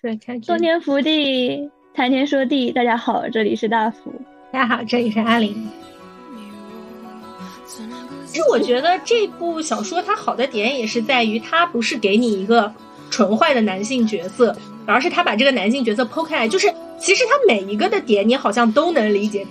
[0.00, 2.70] 是开洞天福地，谈天说地。
[2.70, 4.14] 大家好，这里是大福。
[4.52, 5.68] 大家好，这里是阿林。
[8.24, 12.72] 其实我觉得这部小说它好的点也是在于，它不是给你一个
[13.10, 14.56] 纯坏的男性角色，
[14.86, 19.44] 而是他把这个男性角色剖开来，就是其实他每一个的点你好像都能理解。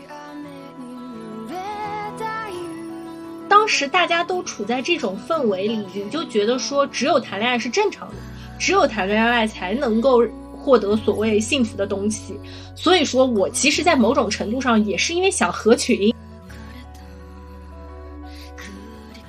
[3.49, 8.15] 当时大家都处在这种氛围里，你就觉得说只有谈恋爱是正常的，
[8.57, 10.23] 只有谈恋爱才能够
[10.67, 12.37] 获得所谓幸福的东西。
[12.75, 16.13] 所以说我其实，在某种程度上也是因为想合群。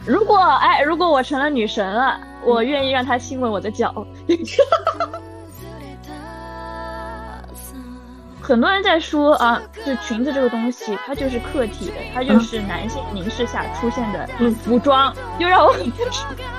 [0.04, 4.04] 如果哎，如果我成了女神了，我愿意让他亲吻我的脚。
[8.48, 14.26] 很多人在说啊，就裙子这个东西，它就是客体的，它就是男性凝视下出现的
[14.64, 15.14] 服装。
[15.38, 15.76] 就让我，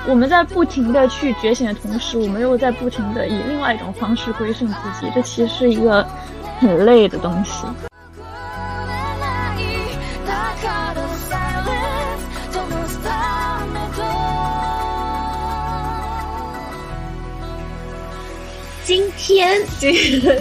[0.06, 6.06] 我们在不停的去觉醒的同时，我们又在不停的以另外一种方式归顺自己，这其实是一个
[6.60, 7.66] 很累的东西。
[19.30, 19.94] 今天，今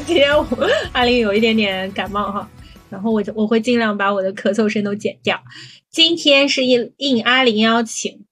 [0.07, 0.47] 今天我
[0.93, 2.49] 阿林有一点点感冒哈，
[2.89, 5.39] 然后我就我会尽量把我的咳嗽声都剪掉。
[5.91, 8.25] 今天是应应阿林邀请，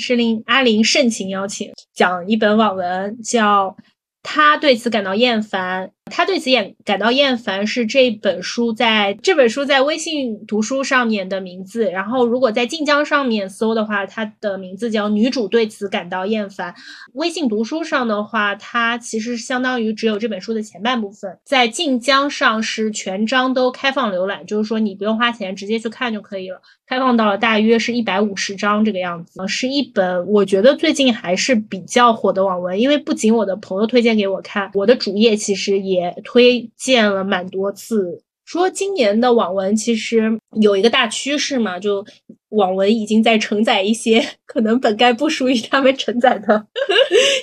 [0.00, 3.76] 是令阿林盛情邀请，讲一本网文叫。
[4.22, 11.90] 他对此感到厌烦，他对此也感到厌烦是这本书在这本书在微信读书上面的名字。
[11.90, 16.74] 然后如果在晋江上面搜的话，它的名字叫女主对此感到厌烦。
[17.14, 21.38] 微信读书上的话，它其实相当于只有这本书的前半部分。
[21.42, 26.60] 在晋江上是全章都开放浏览，就是说你不用花钱，直接去看就可以了。
[26.86, 32.78] 开放到了大约是一百五十章这个样子，是一本我觉得最近还是比较火的网文。
[32.78, 34.10] 因为不仅我的朋友推荐。
[34.20, 42.04] 给我看，我的主页其实也推荐了蛮多次，说今年的网文其实有一个大趋势嘛，就
[42.50, 46.66] 网文已经在承载一些可能本该不属于他们承载的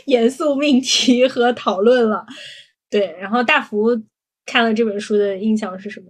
[0.05, 2.25] 严肃命题和讨论了。
[2.89, 3.89] 对，然后大福
[4.45, 6.07] 看了这本书的印象是什么？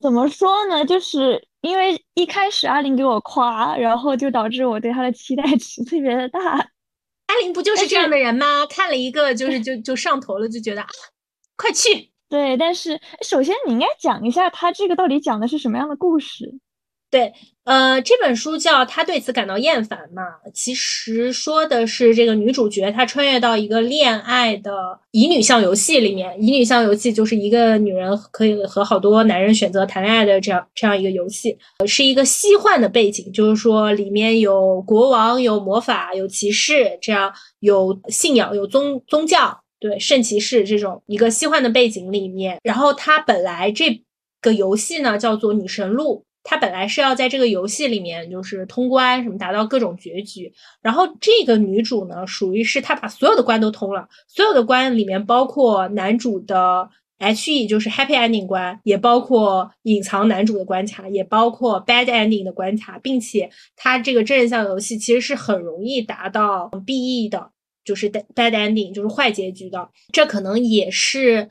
[0.00, 0.84] 怎么说呢？
[0.84, 6.40] 就是因为一开始阿林给我夸，然后就导致我对他的期待值特别的大。
[7.26, 8.64] 阿玲不就是这样的人吗？
[8.70, 10.88] 看了一个就是就就上头了，就觉得啊，
[11.58, 12.08] 快去！
[12.30, 16.54] 对，但是首先你应该讲一下他这个到底讲的是什么样的故事。
[17.10, 17.32] 对，
[17.64, 24.70] 呃，这本书叫《他对此感到厌烦》嘛，其实说的是这个女主角她穿越到一个恋爱的
[25.12, 44.02] 乙女向游戏里面，乙女向游戏就是一个女人可以和好多男人选择谈恋爱的这样这样一个游戏，是一个西幻的背景，就是说里面有国王、有魔法、有骑士，这样有信仰、有宗宗教，对，圣骑士这种一个西幻的背景里面，然后它本来这
[44.40, 46.22] 个游戏呢叫做《女神路》。
[46.44, 50.50] 他本来是要在这个游戏里面就是通关什么达到各种结局，
[50.80, 67.50] 然后这个女主呢，属于是她把所有的关都通了，所有的关里面包括男主的 H E 就是 Happy Ending 关，也包括隐藏男主的关卡，也包括 Bad Ending 的关卡，并且它这个真人向游戏其实是很容易达到 B E 的，
[67.88, 71.48] 就是 Bad Ending 就是坏结局的，这可能也是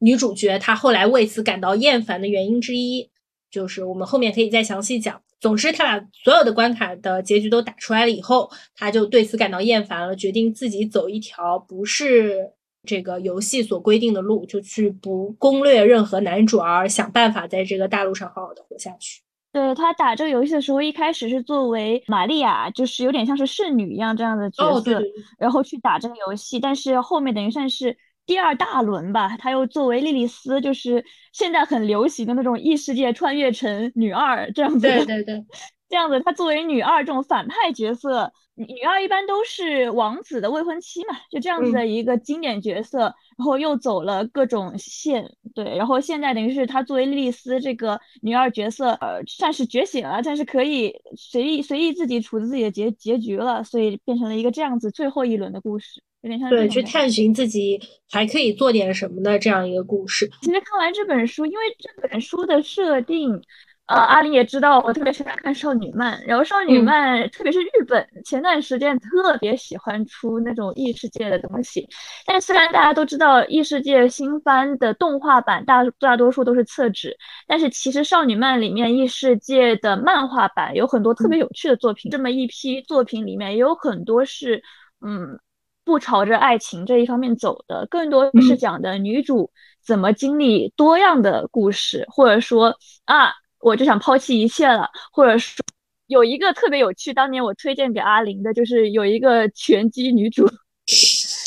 [0.00, 3.08] 女主角她后来为此感到厌烦的原因之一。
[3.50, 5.22] 就是我们后面可以再详细讲。
[5.40, 12.52] 总之，她把所有的关卡的结局都打出来了以后，他就对此感到厌烦了，决定自己走一条不是
[12.86, 19.22] 这个游戏所规定的路，就去不攻略任何男主，而想办法在这个大陆上好好的活下去。
[19.52, 25.02] 对他打这个游戏的时候，一开始是作为玛利亚，就是有点像是圣女一样这样的角色，
[25.38, 27.96] 然后去打这个游戏，但是后面等于算是。
[28.26, 34.78] 第二大轮吧，他又作为莉莉丝，就是现在很流行的那种异世界穿越成女二这样子。
[34.78, 35.44] 对对对，
[35.90, 56.02] 这样子，她作为女二这种反派角色，女二一般都是王子的未婚妻嘛，就这样子的一个经典角色，然后又走了各种线，对，然后现在等于是她作为莉莉丝这个女二角色，呃，算是觉醒了，但是可以随意随意自己处置自己的结结局了，所以变成了一个这样子最后一轮的故事。
[56.22, 60.30] 有点像对，去探寻自己还可以做点什么的这样一个故事。
[60.42, 63.42] 其实看完这本书，因为这本书的设定，
[63.90, 66.22] 呃，阿林也知道，我特别喜欢看少女漫。
[66.24, 71.88] 然后少女漫，特别是日本，前段时间特别喜欢出那种异世界的东西。
[72.24, 77.16] 但虽然大家都知道异世界新番的动画版大大多数都是厕纸，
[77.48, 82.12] 但是其实少女漫里面异世界的漫画版有很多特别有趣的作品。
[82.12, 84.62] 这么一批作品里面也有很多是，
[85.04, 85.40] 嗯。
[85.82, 89.50] 不朝着爱情这一方面走的，更多是讲的女主
[89.82, 92.76] 怎么经历多样的故事，或者说
[93.06, 95.64] 啊，我就想抛弃一切了，或者说
[96.06, 100.46] 有一个特别有趣，当年我推荐给阿玲的，就是有一个拳击女主，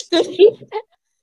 [0.10, 0.22] 对。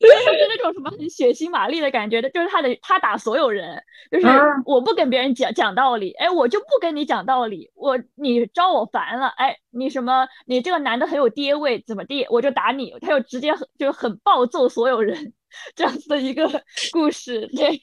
[0.00, 0.14] 就是
[0.48, 3.78] 那种什么很血腥玛丽的感觉的，就是她的她打所有人，
[4.10, 4.26] 就是
[4.64, 15.34] 我不跟别人讲讲道理，哎，我就不跟你讲道理，我你招我烦了，哎，你什么你这个男的很有爹味，怎么地，我就打你，他就直接很就很暴揍所有人，
[15.76, 16.48] 这样子的一个
[16.92, 17.78] 故事，对，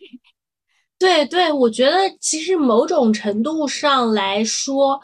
[1.01, 4.99] 对对，我觉得其实某种程度上来说。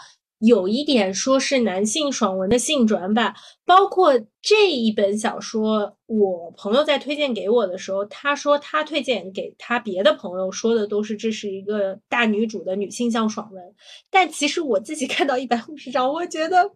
[0.46, 3.34] 有一点说是男性爽文的性转版，
[3.66, 4.12] 包括
[4.42, 13.64] 这一本小说，我朋友在推荐给我的时候，他说他推荐给他别的朋友说的都是这是一个大女主的女性向爽文，
[14.12, 16.70] 但其实我自己看到一百五十章，我觉得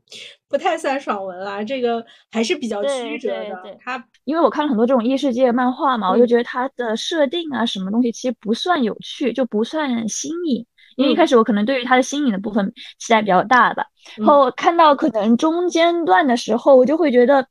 [0.48, 3.78] 不太算爽文啦，这个还是比较曲折的。
[3.84, 10.66] 他因为我看了很多这种异世界漫画嘛，我就觉得它的设定啊，什么东西其实不算有趣，就不算新颖。
[10.98, 13.86] 因为一开始我可能对于他的新颖的部分期待比较大吧，
[14.18, 17.48] 然后看到可能中间段的时候，我就会觉得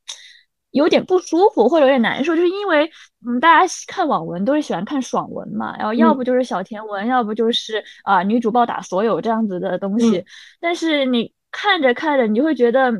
[0.71, 2.91] 有点不舒服或者有点难受，就是因为
[3.25, 10.25] 嗯，大家看网文都是喜欢看爽文嘛，然后要不就是小甜文，要不就是啊女主暴打所有这样子的东西，
[10.59, 12.91] 但是你看着看着，你就会觉得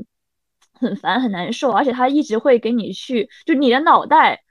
[0.74, 4.42] 很烦很难受，而且他一直会给你去，就你的脑袋。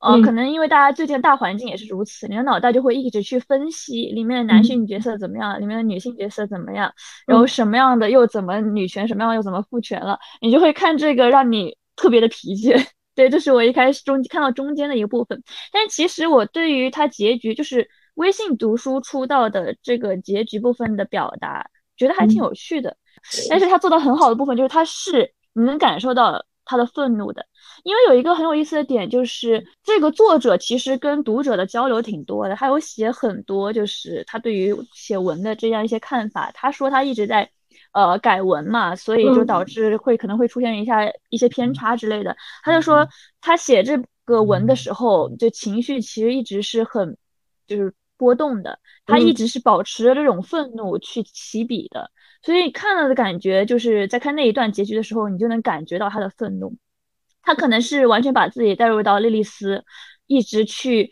[0.00, 6.90] 呃，可能因为大家最近大环境也是如此，你的脑袋就会一直去分析里面的男性角色怎么样，里面的女性角色怎么样，
[7.26, 12.82] 然后什么样的又怎么女权，什么样又怎么父权了，你就会看这个让你特别的疲倦。
[13.14, 15.42] 对，这是我一开始中看到中间的一个部分。
[15.72, 21.68] 但其实我对于他结局，就是微信读书出道的这个结局部分的表达，
[21.98, 22.96] 觉得还挺有趣的。
[23.50, 27.44] 但是他做到很好的部分就是他是你能感受到他的愤怒的。
[27.84, 36.50] 因为有一个很有意思的点，就是这个作者其实跟读者的交流挺多的，他有写很多，就是他对于写文的这样一些看法。
[36.52, 37.50] 他说他一直在，
[37.92, 42.36] 呃，改文嘛，所以就导致会可能会出现一下一些偏差之类的。
[42.62, 43.08] 他就说
[43.40, 47.16] 他写这个文的时候，就情绪其实一直是很，
[47.66, 52.10] 就是波动的，他一直是保持着这种愤怒去起笔的，
[52.42, 56.76] 所以看了的感觉就是在看那一段结局的时候，你就能感觉到他的愤怒。
[57.42, 59.84] 他可能是完全把自己带入到莉莉丝，
[60.26, 61.10] 一直去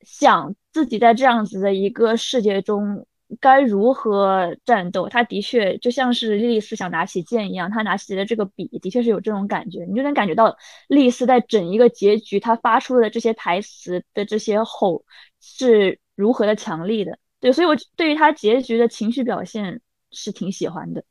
[0.00, 3.06] 想自己在这样子的一个世界中
[3.40, 5.08] 该如何战斗。
[5.08, 10.56] 他的确就像是莉莉丝想拿起剑一样，他拿起的这个笔的确是有这种感觉，你就能感觉到
[10.88, 15.04] 莉莉丝在整一个结局，他发出的这些台词的这些吼
[15.40, 17.18] 是如何的强力的。
[17.38, 19.80] 对，所以我对于他结局的情绪表现
[20.10, 21.04] 是挺喜欢的。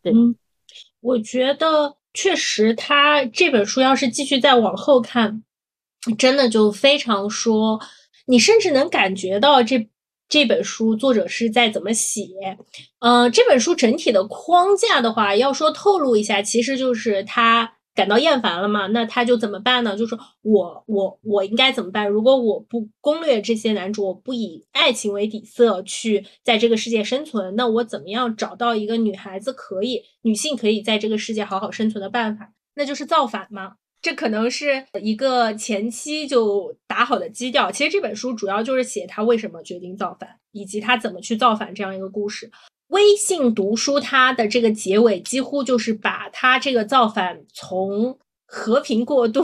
[0.00, 0.12] 对，
[1.00, 1.96] 我觉得。
[2.14, 5.42] 确实，他这本书要是继续再往后看，
[6.18, 7.80] 真的就非常说，
[8.26, 9.88] 你甚至能感觉到这
[10.28, 12.26] 这本书作者是在怎么写。
[13.00, 17.74] 嗯，这本书整体的框架的话，要说透露一下，其实就是他。
[17.94, 18.86] 感到厌烦了嘛？
[18.86, 19.96] 那他就怎么办呢？
[19.96, 22.08] 就是我我我应该怎么办？
[22.08, 32.52] 如果我不攻略这些男主，我不以爱情为底色去在这个世界生存，那我怎么样找到一个女孩子可以女性可以在这个世界好好生存的办法？
[32.74, 33.74] 那就是造反嘛。
[34.00, 37.70] 这可能是一个前期就打好的基调。
[37.70, 42.50] 其实这本书主要就是写他为什么决定造反，以及他怎么去造反这样一个故事。
[42.92, 49.42] 微信读书，它的这个结尾几乎就是把它这个造反从和平过渡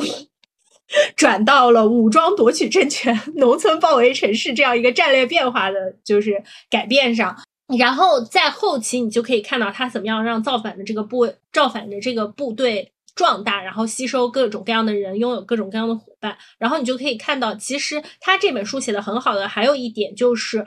[1.17, 7.37] 转到了武装夺取政权、农村包围城市这样一个战略变化的，就是改变上。
[7.79, 16.37] 然后在后期，你就可以看到他怎么样让造反的这个部造反的这个部队壮大，然后吸收各种各样的人，拥有各种各样的伙伴。
[16.59, 20.67] 然后你就可以看到，其实他这本书写的很好的，还有一点就是。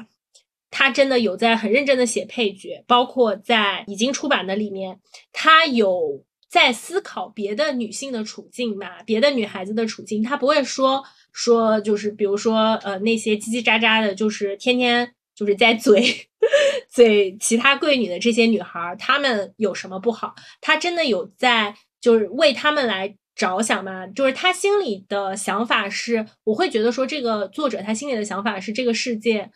[0.72, 4.98] 他真的有在很认真的写配角，包括在已经出版的里面，
[5.34, 16.30] 他有在思考别的女性的处境嘛，别的女孩子的处境，他不会说说就是比如说呃那些叽叽喳喳的，就是天天就是在嘴
[16.90, 20.34] 嘴其他贵女的这些女孩，她们有什么不好？
[20.62, 29.52] 他真的有在就是为他们来着想嘛，就是他心里的想法是，我会觉得说这个作者他心里的想法是这个世界。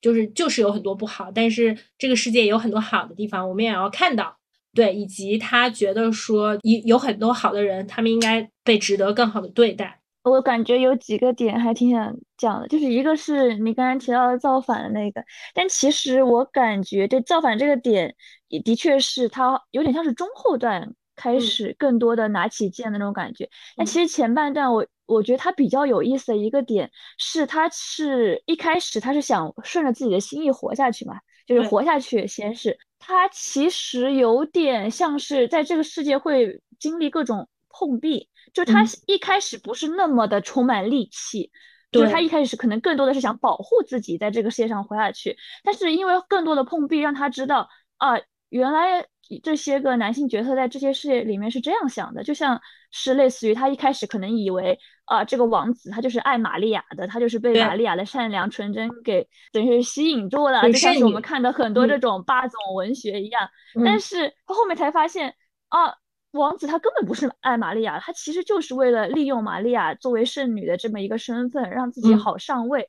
[0.00, 4.36] 就是就是有很多不好，但是这个世界也有很多好的地方，我们也要看到。
[4.74, 10.00] 对，以及他觉得说有有很多好的人，他们应该被值得更好的对待。
[10.22, 15.24] 我感觉有几个点还挺想讲的，就是一个是你刚才提到的造反的那个，
[15.54, 18.14] 但其实我感觉这造反这个点
[18.48, 23.48] 也的确是他有点像是中后段开始更多的拿起剑的那种感觉。
[23.78, 32.26] 那其实前半段我我觉得他比较有意思的一个点是，他是一开始他是想顺着自己的心意活下去嘛，就是活下去。
[32.26, 41.50] 先是他其实有点像是在这个世界会经历各种碰壁，就他一开始不是那么的充满戾气，
[41.92, 48.14] 就是他一开始可能更多的是想保护自己在这个世界上活下去，但是因为更多的碰壁，让他知道啊，
[48.48, 49.06] 原来。
[49.42, 52.60] 这些个男性角色在这些世界里面是这样想的，就像
[52.98, 63.48] 是类似于他一开始可能以为啊，这个王子他就是爱玛利亚的，他就是被玛利亚的善良纯真给等于是吸引住了，就像是我们看的很多这种霸总文学一样。
[63.84, 65.34] 但是他后面才发现
[65.68, 65.94] 啊，
[66.30, 72.88] 王子他根本不是爱玛利亚，他其实就是为了利用玛利亚作为圣女的这么一个身份，让自己好上位。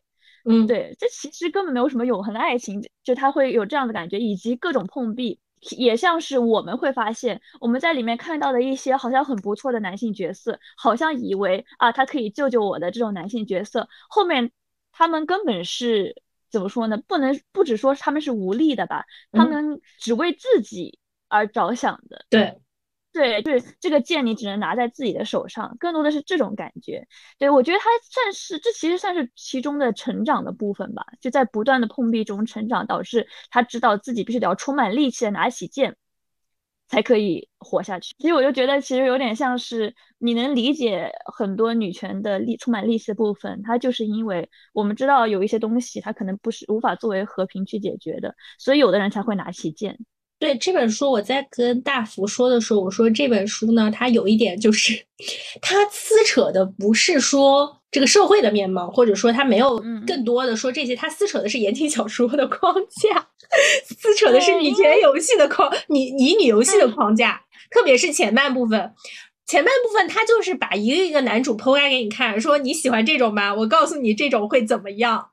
[0.50, 5.42] 嗯，对，这其实根本没有什么永恒的爱情，就他会有这样的感觉，以及各种碰壁。
[5.78, 14.52] 也像是我们会发现，我们在里面看到的一些好像很不错的男性角色，好像以为啊，他可以救救我的这种男性角色，后面
[14.92, 16.98] 他们根本是怎么说呢？
[17.08, 22.26] 不能不只说他们是无力的吧，他们只为自己而着想的。
[22.30, 22.60] 对。
[23.18, 27.08] 对，就是这个剑，你只能拿在自己的手上，更多的是这种感觉。
[27.40, 35.96] 对我觉得他算是，这其实算是其中的成长的部分吧，就在不断的碰壁中成长，导致他知道自己必须得要充满力气的拿起剑，
[36.88, 38.14] 才可以活下去。
[38.20, 49.98] 其实我就觉得，其实有点像是你能理解很多女权的力充满力气的部分，它就是因为我们知道有一些东西，它可能不是无法作为和平去解决的，所以有的人才会拿起剑。
[50.40, 54.94] 对这本书，我在跟大福说的时候，我说这本书呢，它有一点就是，
[55.62, 63.28] 它撕扯的不是说这个社会的面貌，或者说它没有更多的说这些，它撕扯的是言情小说的框架，
[63.84, 67.42] 撕扯的是女权游戏的框，你乙女游戏的框架，
[67.72, 68.94] 特别是前半部分，
[69.48, 73.56] 前半部分它就是把一个一个男主剖开给你看，说你喜欢这种吗？
[73.56, 75.30] 我告诉你这种会怎么样。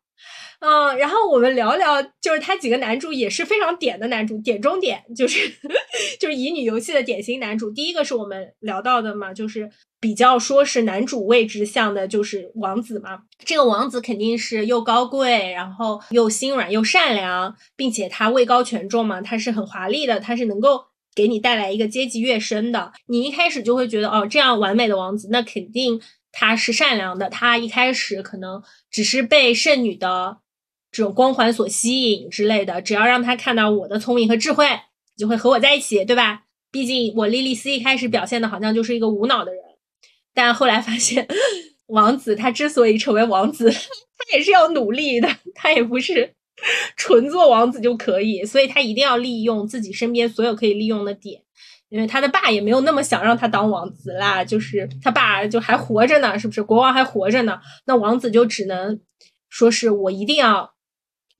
[0.67, 5.53] 嗯，然后我们聊聊，就是他几个男主也是非常点的男主，点中点，就是
[6.19, 7.71] 就是乙女游戏的典型男主。
[7.71, 9.69] 第一个是我们聊到的嘛，就是
[10.01, 13.19] 比较说是男主位置像的，就是王子嘛。
[13.45, 20.83] 这个王子肯定是又高贵，然后又心软又善良，并且他位高权重嘛，他是很华丽的，他是能够
[21.15, 22.91] 给你带来一个阶级跃升的。
[23.09, 26.01] 你一开始就会觉得，哦，这样完美的王子，那肯定
[26.33, 27.29] 他是善良的。
[27.29, 30.39] 他一开始可能只是被圣女的。
[30.95, 34.65] 这种光环所吸引之类的，只要让他看到我的聪明和智慧，
[35.19, 36.45] 就会和我在一起，对吧？
[36.71, 39.61] 毕竟我莉莉丝一开始表现的好像就是一个无脑的人，
[40.33, 41.27] 但后来发现，
[41.87, 43.69] 王子他之所以成为王子，
[44.17, 46.33] 他也是要努力的，他也不是
[46.97, 51.43] 纯做王子就可以，所以他一定要利用自己身边所有可以利用的点，
[51.89, 56.63] 因为他的爸也没有那么想让他当王子啦，就是他爸就还活着呢，是不是？
[56.63, 59.01] 国王还活着呢，那王子就只能
[59.49, 60.74] 说是我一定要。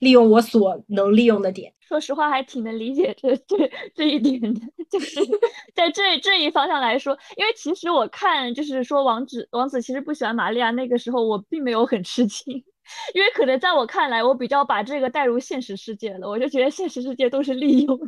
[0.05, 5.19] 利用我所能利用的点，说实话还挺能理解这这这一点的，就是
[5.75, 12.55] 在这这一方向来说，因为其实我看就是说王子王子其实不喜欢玛利亚，那个时候我并没有很吃惊，
[13.15, 17.99] 因为可能在我看来，我比较把这个带入现实世界了，我就觉得现实世界都是利用。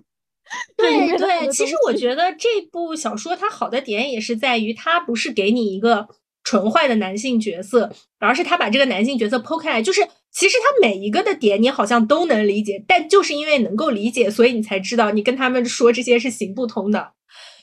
[0.77, 6.07] 对对，其实我觉得这部小说它好的点也是在于它不是给你一个。
[6.47, 10.01] 纯坏的男性角色，而是他把这个男性角色剖开来，就是
[10.31, 17.15] 其实他每一个的点你好像都能理解，但就是因为能够理解，所以你才知道你跟他们说这些是行不通的，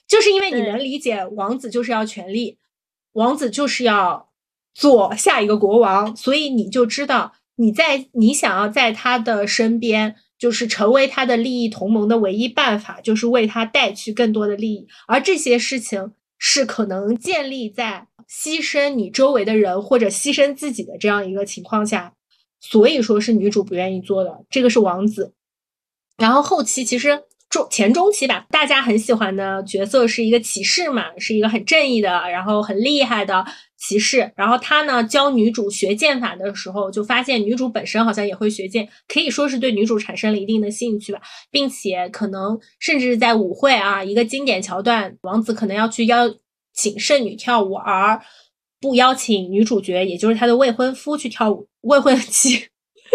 [0.05, 2.57] 就是因为你能理解王子就是要权力，
[3.13, 4.27] 王子就是要
[4.73, 18.07] 做下一个国王，所以你就知道你在你想要在他的身边，就是成为他的利益同盟的唯一办法，就是为他带去更多的利益，而这些事情是可能建立在。
[18.29, 22.13] 牺牲你周围的人或者牺牲自己的这样一个情况下，
[22.59, 24.45] 所以说是女主不愿意做的。
[24.49, 25.33] 这个是王子，
[26.17, 33.45] 然后后期其实中前中期吧，大家很喜欢的角色是一个骑士嘛，是一个很正义的，然后很厉害的
[33.77, 34.31] 骑士。
[34.35, 46.33] 然后他呢教女主学剑法的时候，就发现女主本身好像也会学剑，可以说是对女主产生了一定的兴趣吧，并且可能甚至在舞会啊一个经典桥段，王子可能要去邀。
[46.73, 48.21] 请圣女跳舞，而
[48.81, 51.67] 不邀请女主角，也就是她的未婚夫去跳舞。
[51.81, 52.67] 未婚妻，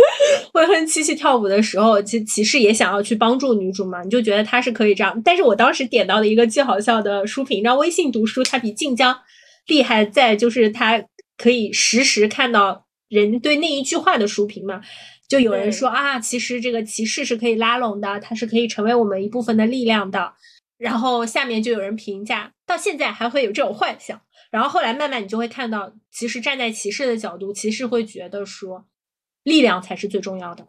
[0.55, 4.03] 未婚妻去跳舞的时候，其骑士也想要去帮助女主嘛？
[4.03, 5.21] 你就觉得他是可以这样。
[5.25, 9.19] 但是我当时点到了一个既好笑的书评，让微信读书，它比晋江
[9.67, 11.03] 厉害在就是它
[11.37, 14.81] 可以实时看到人对那一句话的书评嘛？
[15.29, 20.33] 就有人说啊，其实这个骑士是可以拉拢的，它是可以成为我们一部分的力量的。
[20.79, 24.21] 然后下面就有人评价，到现在还会有这种幻想。
[24.51, 28.87] 然后后来慢慢你就会看到，其实站在骑士的角度，骑士会觉得说，
[29.43, 30.67] 力量才是最重要的，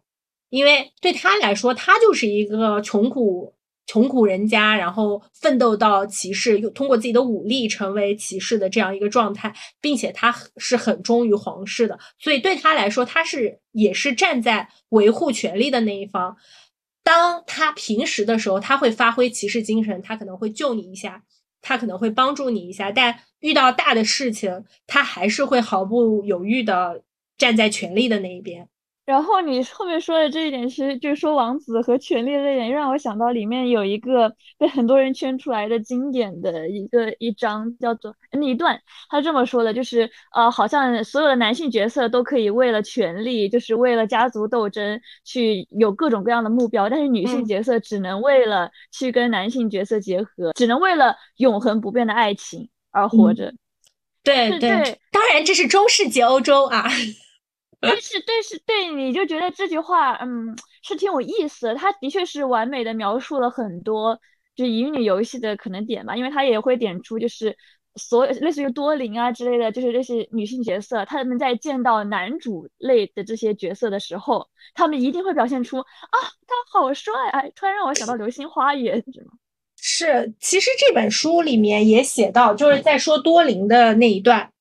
[0.49, 16.35] 因为对他来说，他就是一个穷苦穷苦人家，然后奋斗到骑士，又通过自己的武力成为骑士的这样一个状态，并且他是很忠于皇室的，所以对他来说，他是也是站在维护权力的那一方。
[17.09, 21.23] 当他平时的时候，他会发挥骑士精神，他可能会救你一下。
[21.59, 27.03] 他可能会帮助你一下，但遇到大的事情，他还是会毫不犹豫的
[27.35, 28.69] 站在权力的那一边。
[29.09, 53.51] 然后你后面说的这一点，其实就是说王子和权力这一点，让我想到里面有一个被很多人圈出来的经典的一个一章，叫做那一段，他这么说的，就是呃，好像所有的男性角色都可以为了权力，就是为了家族斗争去有各种各样的目标，但是女性角色只能为了去跟男性角色结合，只能为了永恒不变的爱情而活着。
[54.21, 56.87] 对对，当然这是中世纪欧洲啊。
[57.81, 61.75] 但是，对，是对，你就觉得这句话，嗯，是挺有意思的。
[61.75, 64.19] 他的确是完美的描述了很多
[64.55, 67.57] 就是乙女游戏的可能点吧，因为他也会点出，就是
[67.95, 75.85] 所有类似于多林啊之类的，就是这些女性角色，他们在见到男主类的这些角色的时候，他们一定会表现出啊，
[76.45, 77.41] 他好帅啊！
[77.55, 79.31] 突然让我想到《流星花园》，你知道吗？
[79.81, 84.51] 是，其实这本书里面也写到，就是在说多林的那一段。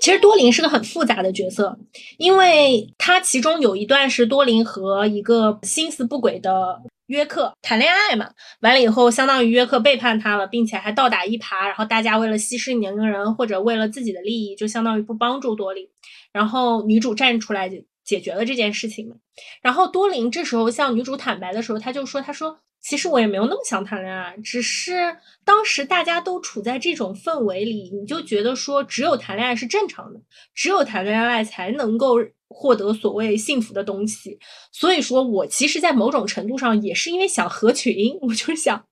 [0.00, 1.78] 其实多林是个很复杂的角色，
[2.18, 8.30] 因为他其中有一段是多林和一个心思不轨的约克谈恋爱嘛，
[8.60, 15.88] 完了以后相当于约克背叛他了，并且还倒打一耙，然后大家为了息事宁人或者为了自己的利益，就相当于不帮助多林，
[16.32, 17.70] 然后女主站出来
[18.04, 19.16] 解决了这件事情嘛，
[19.62, 22.60] 然后多林这时候向女主坦白的时候，他就说，他说。
[22.86, 30.20] 其实我也没有那么想谈恋爱，只是当时大家都处在这种氛围里，你就觉得说只有谈恋爱是正常的，
[30.54, 32.14] 只有谈恋爱才能够
[32.48, 34.38] 获得所谓幸福的东西。
[34.70, 38.84] 所以说我其实，在某种程度上也是因为想合群，我就想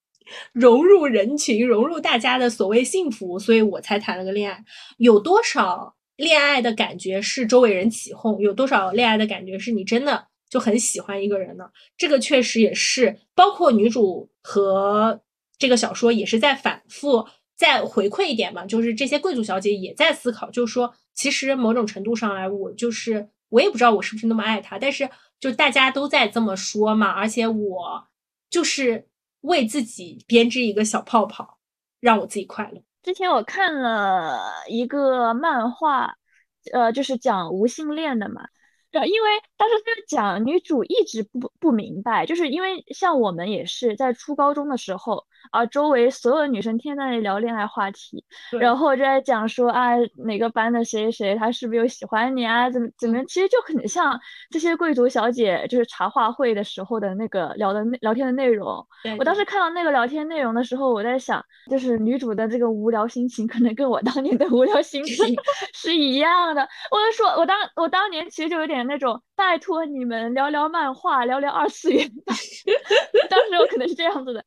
[0.53, 4.65] 融入人群，融入大家的所谓幸福，所以我才谈了个恋爱。
[4.99, 8.41] 有多少恋爱的感觉是周围人起哄？
[8.41, 10.27] 有多少恋爱的感觉是你真的？
[10.55, 15.21] 就很喜欢一个人呢，这个确实也是，包括女主和
[15.59, 28.07] 这个小说也是在反复再回馈一点嘛，就是这些贵族小姐也在思考，就是说，其实某种程度上来，我就是我也不知道我是不是那么爱他，但是就大家都在这么说嘛，而且我
[28.49, 29.09] 就是
[29.41, 31.59] 为自己编织一个小泡泡，
[31.99, 32.81] 让我自己快乐。
[33.03, 34.39] 之前我看了
[34.69, 36.15] 一个漫画，
[36.73, 38.43] 呃，就是讲无性恋的嘛。
[38.95, 45.27] 对因为当时他就讲女主一直不不明白，就是因为像我们也是在初高中的时候。
[45.51, 48.25] 啊，周围所有的女生天天在那里聊恋爱话题，
[48.61, 49.93] 然后就在讲说啊，
[50.25, 52.69] 哪个班的谁谁他是不是又喜欢你啊？
[52.71, 53.25] 怎么怎么？
[53.27, 54.19] 其实就很像
[54.51, 58.87] 这些贵族小姐就是茶话会的时候的那个聊的聊天的内容。
[59.19, 65.35] 我当时看到那个聊天内容的时候，我在想，就是女主的这个无聊心情，可能跟我当年的无聊心情
[65.73, 66.67] 是一样的。
[66.91, 72.11] 我就说，我当我当年其实就有点那种，拜托你们聊聊漫画，聊聊二次元。
[73.31, 74.45] 当时我可能是这样子的。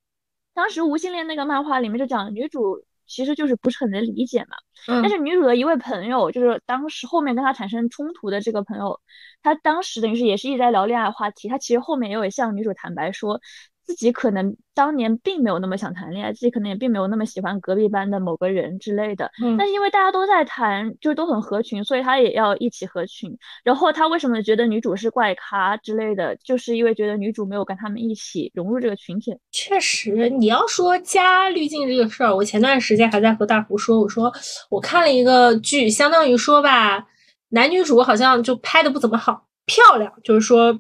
[0.58, 9.00] 当时无性恋那个漫画里面就讲女主其实就是不是很能理解嘛，但是女主的一位朋友就是当时后面跟她产生冲突的这个朋友，
[9.44, 13.40] 他当时等于是也是一直在聊恋爱话题，他其实后面也有向女主坦白说。
[13.88, 19.32] 自己可能当年并没有那么想谈恋爱，自己可能也并没有那么喜欢隔壁班的某个人之类的。
[19.42, 23.36] 嗯，但是因为大家都在谈，就是都很合群，所以他也要一起合群。
[23.64, 29.34] 然后他为什么觉得女主是怪咖之类的，就是因为觉得女主没有跟他们一起融入这个群体。
[29.52, 34.30] 确实，你要说加滤镜这个事儿，我前段时间还在和大胡说，我说
[34.70, 37.08] 我看了一个剧，相当于说吧，
[37.52, 40.78] 男女主好像就拍的不怎么好，漂亮，就是说，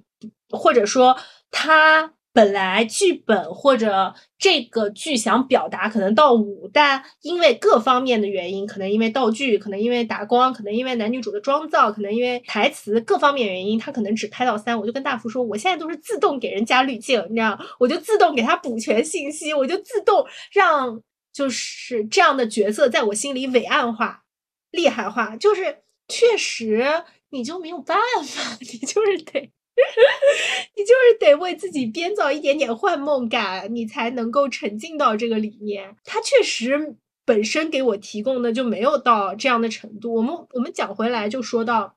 [0.49, 1.17] 或者说
[1.49, 2.11] 他。
[2.37, 14.79] 本来剧本或者这个剧想表达可能到五，但因为各方面的原因，可能因为道具，可能因为打光，可能因为男女主的妆造，可能因为台词各方面原因，他可能只拍到三。
[14.79, 21.01] 我就跟大福说，我现在都是自动给人加滤镜，你知道，我就自动给他补全信息，我就自动让
[21.33, 24.25] 就是这样的角色在我心里伟岸化、
[24.69, 25.35] 厉害化。
[25.35, 26.85] 就是确实
[27.31, 27.97] 你就没有办
[28.27, 29.51] 法， 你就是得。
[30.75, 35.95] 你就是得为自己编造一点点幻梦感，你才能够沉浸到这个里面。
[36.03, 40.13] 它确实本身给我提供的就没有到这样的程度。
[40.15, 41.95] 我们我们讲回来，就说到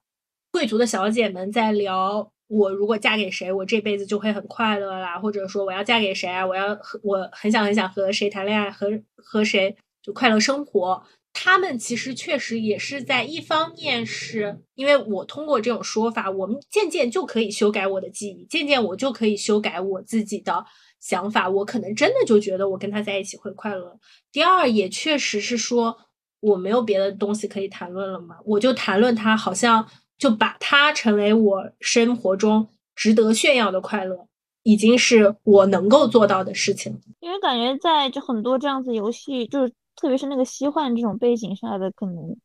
[0.52, 11.02] 贵族的小姐们在聊我如果嫁给谁，我这辈子就会很快乐啦，或者说我要嫁给谁啊，我要和我很想很想和谁谈恋爱，和和谁就快乐生活。
[11.32, 20.64] 他们其实确实也是在一方面，是因为我通过这种说法，我们渐渐就可以修改我的记忆，渐渐我就可以修改我自己的
[21.00, 23.98] 想法，我可能真的就觉得我跟他在一起会快乐。
[24.30, 25.96] 第二，也确实是说
[26.40, 29.86] 我没有别的东西可以谈论了嘛，我就谈论他，好像。
[30.20, 34.26] 就把它成为我生活中值得炫耀的快乐，
[34.62, 37.00] 已经是我能够做到的事情。
[37.20, 42.36] 因为感觉在就很多这样子游戏，就是特别是那个西幻这种背景下的，可能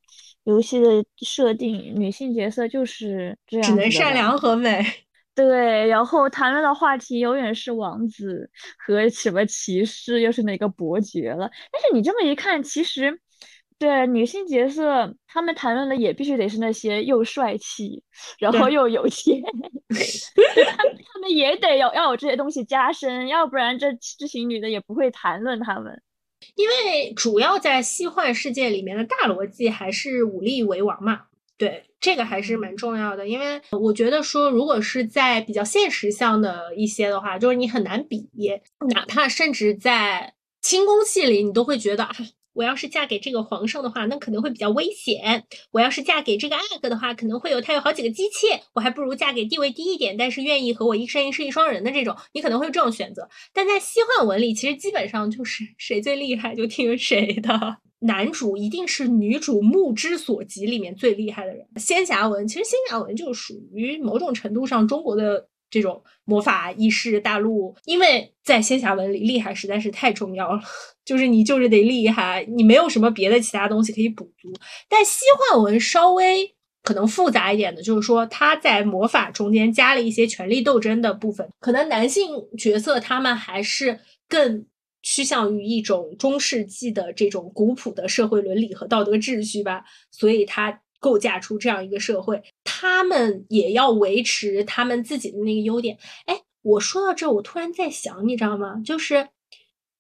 [0.44, 4.84] 游戏的设定，女性角色就是这样，只能善良和美。
[5.34, 11.50] 对，然后谈论的话题永远是王子和什么骑士，又是哪个伯爵了。
[11.72, 13.20] 但是你这么一看，其实。
[13.78, 18.02] 对女性角色，他们谈论的也必须得是那些又帅气，
[18.40, 19.42] 然后又有钱，
[20.78, 26.02] 他们他们也得有要有这些东西加深，要不然这这群女的也不会谈论他们。
[26.54, 31.24] 因为主要在西幻世界里面的大逻辑还是武力为王嘛，
[31.58, 33.28] 对这个还是蛮重要的。
[33.28, 38.30] 因为我觉得说，如果是在比较现实向的一些的话，就是你很难比，
[38.94, 42.16] 哪怕甚至在轻功戏里，你都会觉得啊。
[42.56, 45.44] 我要是嫁给这个皇上的话，那可能会比较危险。
[45.72, 52.16] 我要是嫁给这个阿哥的话，可能会有他有好几个姬妾，我还不如嫁给地位低一点，但是愿意和我一生一世一双人的这种。
[52.34, 53.28] 你可能会有这种选择。
[53.54, 57.78] 但在西幻文里，其实基本上就是谁最厉害就听谁的。
[58.00, 61.66] 男主一定是女主目之所及里面最厉害的人。
[61.78, 70.62] 仙侠文其实仙侠文就属于某种程度上中国的这种魔法意识大陆，因为在仙侠文里厉害实在是太重要了。
[71.06, 74.52] 就是你就是得厉害，你没有什么别的其他东西可以补足。
[74.90, 81.48] 但西幻文稍微可能复杂一点的，就是说他在魔法中间加了一些权力斗争的部分。
[81.60, 84.66] 可能男性角色他们还是更
[85.04, 95.98] 趋向于一种中世纪的这种古朴的社会伦理和道德秩序吧，所以他构架出这样一个社会，他们也要维持他们自己的那个优点。
[96.26, 98.82] 哎，我说到这，我突然在想，你知道吗？
[98.84, 99.28] 就是。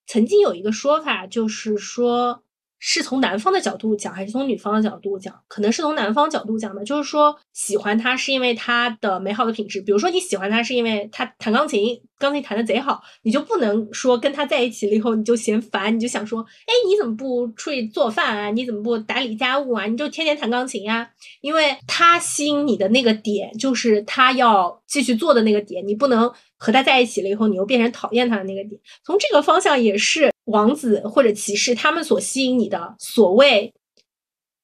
[0.07, 2.44] 曾经有一个说法，就是说。
[2.87, 5.33] 是从男方的角度讲，还是从女方的角度讲？
[5.47, 9.81] 可能是从男方角度讲的，就是说喜欢他是因为他的美好的品质。
[9.81, 18.51] 比如说你喜欢他是因为他弹钢琴，钢琴弹的贼好，你就不能说跟他在一起了以后你就嫌烦，你就想说，哎，你怎么不出去做饭啊？
[18.51, 19.87] 你怎么不打理家务啊？
[19.87, 21.09] 你就天天弹钢琴呀？
[21.41, 28.79] 因为他吸引你的那个点，就是他要继续做的那个点，你不能和他在一起了以后，你又变成讨厌他的那个点。
[29.03, 30.34] 从这个方向也是。
[30.45, 33.73] 王子或者骑士，他们所吸引你的所谓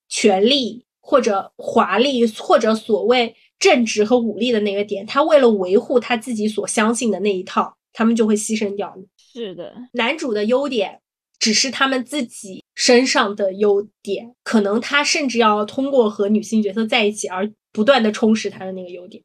[0.08, 8.96] 权力或者华丽或者所谓正直和武力的那个点，他为了维护他自己所相信的那一套，他们就会牺牲掉。
[9.18, 11.00] 是的，男主的优点
[11.40, 19.24] 只是他们自己身上的优点，可能他甚至要通过和女性角色在一起而不断的充实他的那个优点。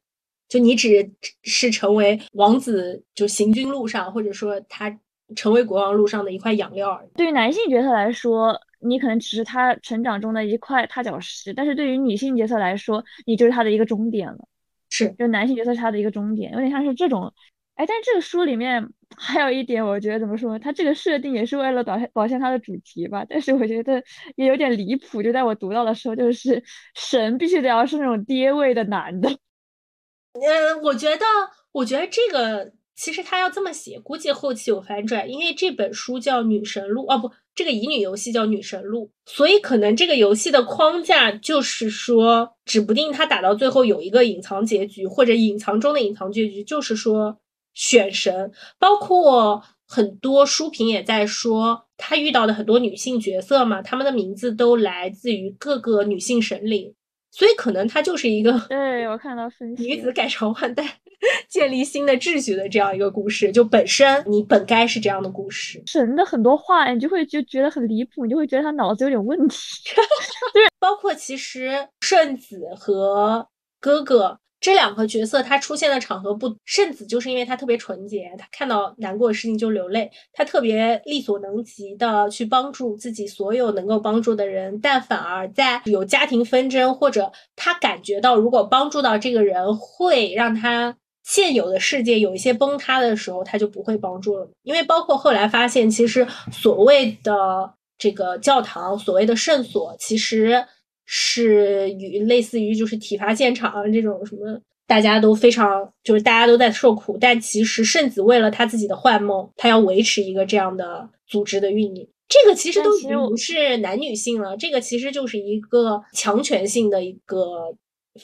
[0.49, 1.11] 就你只
[1.43, 4.99] 是成为王子，就行军路上，或者说他。
[5.35, 7.09] 成为国王路上的一块养料而已。
[7.15, 14.47] 对于男性角色来说，你可能只是他成长中的一块踏脚石；但是对于女性角色来说，你就是他的一个终点了。
[14.89, 17.33] 是，就男性角色是他的一个终点，有点像是这种。
[17.75, 18.87] 哎，但这个书里面
[19.17, 23.25] 还有一点，我觉得怎么说，他这个设定也是为了表现表现他的主题吧。
[23.29, 24.01] 但是我觉得
[24.35, 26.63] 也有点离谱，就在我读到的时候，就是
[26.95, 29.29] 神必须得要是那种爹味的男的。
[29.29, 31.25] 呃，我觉得，
[31.71, 32.71] 我觉得这个。
[32.97, 47.37] 其实他要这么写，估计后期有反转，因为这本书叫《女神录》，哦不，这个乙女游戏叫《女神录》，所以可能这个游戏的框架就是说，指不定他打到最后有一个隐藏结局，或者隐藏中的隐藏结局，就是说
[47.75, 48.51] 选神。
[48.79, 56.93] 包括很多书评也在说，他遇到的很多女性角色嘛，他们的名字都来自于各个女性神灵，
[57.37, 60.83] 所以可能他就是一个，对我看到分析，女子改朝换代。
[61.49, 65.81] 建立新的秩序的这样一个故事，就本身你本该是这样的故事。
[65.87, 69.57] 神的很多话，你就会就觉得很离谱，你就会觉得他脑子有点问题。
[70.53, 73.47] 对，包括其实顺子和
[73.79, 90.97] 哥哥这两个角色，他出现的场合不，圣子就是因为他特别纯洁，他看到难过的事情就流泪，他特别力所能及的去帮助自己所有能够帮助的人，但反而在有家庭纷争或者他感觉到如果帮助到这个人会让他。
[91.29, 100.65] 现有的世界有一些崩塌的时候，他就不会帮助了，因为包括后来发现，其实所谓的这个教堂，所谓的圣所，其实
[101.09, 112.07] 是与类似于就是体罚现场这种什么大家都非常就是大家都在受苦，但其实圣子为了他自己的幻梦，他要维持一个这样的组织的运营。
[112.27, 117.73] 这个其实都已经不是男女性了，这个其实就是一个强权性的一个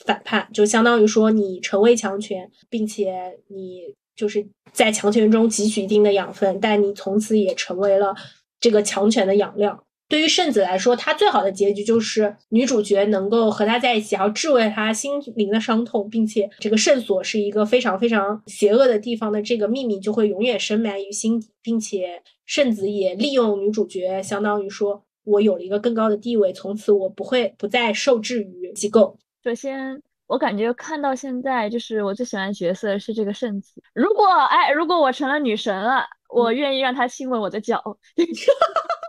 [0.04, 8.14] 反叛，就相当于说你成为强权，并且你就是在强权中汲取一定的养分，但你从此也成为了
[8.60, 9.82] 这个强权的养料。
[10.14, 29.18] 对于圣子来说，他最好的结局就是女主角能够和他在一起，然后治愈他心灵的伤痛，并且这个圣所是一个非常非常邪恶的地方的这个秘密就会永远深埋于心底，并且圣子也利用女主角，相当于说我有了一个更高的地位，从此我不会不再受制于机构。
[29.42, 33.82] 首先，我感觉看到现在，就是我最喜欢的角色是这个圣子。
[33.92, 37.82] 如果哎，如果我成了女神了，我愿意让他亲吻我的脚。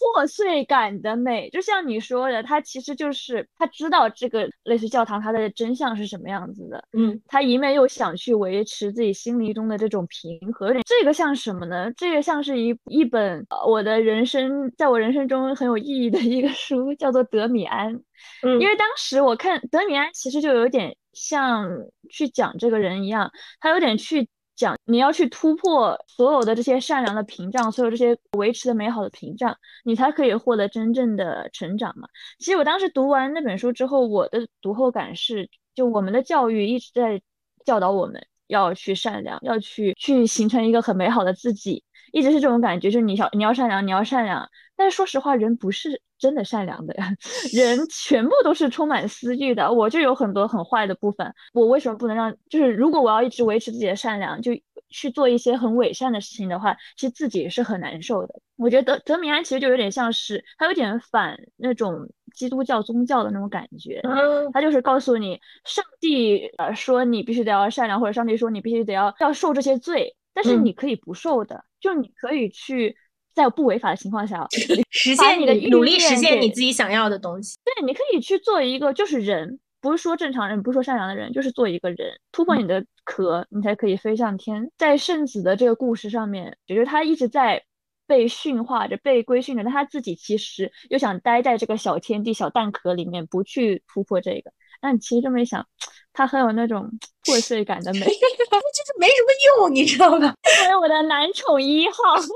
[0.00, 11.92] 破碎感的美，就像你说的，他其实就是他知道这个类似教堂它的真相是什么样子的，嗯，他一面又想去维持自己心灵中的这种平和，这个像什么呢？
[11.96, 17.94] 这个像是一一本我的人生，在我人生中很有意义的一个书，叫做《德米安》，
[18.42, 21.68] 嗯，因为当时我看德米安，其实就有点像
[22.08, 24.28] 去讲这个人一样，他有点去。
[24.60, 32.06] 讲你要去突破所有的这些善良的屏障，所有这些维持的美好的屏障，你才可以获得真正的成长嘛。
[32.38, 37.22] 其实我当时读完那本书之后，我的读后感是，就我们的教育一直在
[37.64, 44.46] 教导我们要去善良，要去去形成一个很美好的自己，一直是这种感觉，就是你要你要善良，你要善良。
[44.76, 47.10] 但是说实话，人不是真的善良的呀，
[47.52, 49.72] 人全部都是充满私欲的。
[49.72, 52.32] 我就有很多很坏的部分，我为什么不能让？
[52.48, 54.52] 就是如果我要一直维持自己的善良，就
[54.90, 58.34] 去做一些很伪善的事情的话，其实自己是很难受的。
[58.56, 64.00] 我觉得德德米安其实就有点像是，他有点反那种基督教宗教的那种感觉。
[64.04, 72.94] 嗯，他就是告诉你，上帝呃说你必须得要善良，或者上帝说你必须得要要受这些罪，但是你可以不受的，就你可以去。
[73.34, 74.46] 在不违法的情况下，
[74.90, 77.56] 实现你的努力，实现你自己想要的东西。
[77.64, 84.70] 对，你可以去做一个就是人，不是说正常人，不是说善良的人，就是做一个人，突破你的壳，你才可以飞上天。
[84.76, 87.62] 在圣子的这个故事上面，也就是他一直在
[88.06, 94.52] 被驯化着、被规训着，但他自己其实又想待在这个小天地、小蛋壳里面，不去突破这个。
[94.80, 95.64] 但其实这么一想，
[96.12, 96.88] 他很有那种
[97.26, 100.34] 破碎感的美， 就是没什么用，你知道吧？
[100.58, 101.94] 作为我的男宠一号。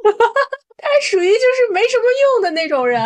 [0.76, 2.04] 他属于就是没什么
[2.34, 3.00] 用的那种人，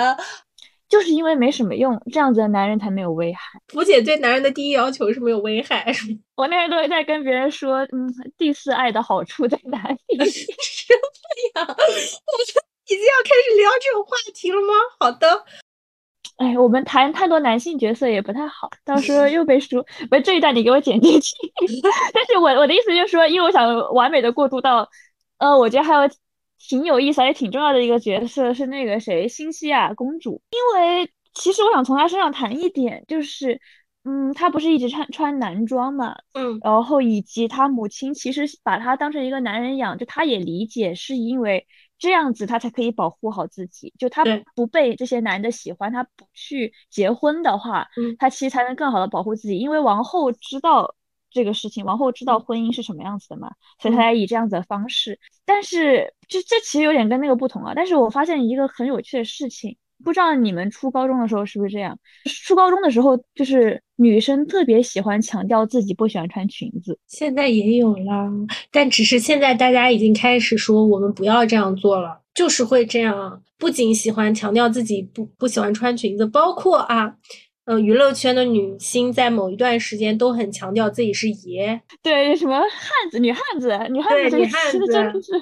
[0.88, 3.60] 就是因为没什么用，这样子的男人才没有危害。
[3.68, 5.86] 福姐对男人的第一要求是没有危害。
[6.34, 10.30] 我那天都在跟别人说，嗯，第四爱的好处在哪里？
[10.30, 11.66] 什么呀？
[11.68, 12.02] 我们
[12.86, 14.74] 已经要开始聊这种话题了吗？
[14.98, 15.44] 好的。
[16.36, 19.82] 哎，我们谈太多男性角色也不太好，到时候 又被说。
[20.08, 21.34] 不是，这一段你给我剪进去。
[22.14, 24.88] 但是我我的意思就是说，因为我想完美的过渡到，
[25.38, 26.08] 呃，我觉得还有。
[26.60, 30.42] 挺有意思，也挺重要的一个角色是那个谁，新西亚公主。
[30.50, 33.60] 因为其实我想从她身上谈一点，就是，
[34.02, 41.64] 嗯，她不是一直穿穿男装嘛，嗯，然后以及她母亲其实把她当成一个男人养，就她也理解是因为
[41.98, 50.94] 这样子她才可以保护好自己，就她不被这些男的喜欢，她不去结婚的话，嗯，她其实才能更好的保护自己，因为王后知道。
[51.30, 55.20] 这个事情，王后知道婚姻是什么样子的嘛，所以她才以这样子的方式。
[55.44, 57.74] 但是，这这其实有点跟那个不同啊。
[57.76, 61.98] 但是我发现一个很有趣的事情，不知道你们初高中的时候是不是这样？
[62.44, 66.98] 初高中的时候，就是女生特别喜欢强调自己不喜欢穿裙子。
[67.06, 68.30] 现在也有啦，
[68.70, 73.42] 但只是现在大家已经开始说我们不要这样做了，就是会这样。
[73.58, 77.14] 不仅喜欢强调自己不不喜欢穿裙子，包括啊。
[77.64, 85.32] 呃，娱乐圈的女星在某一段时间都很强调自己是爷，对，什么汉子、女汉子、女汉子，女汉子，真的是，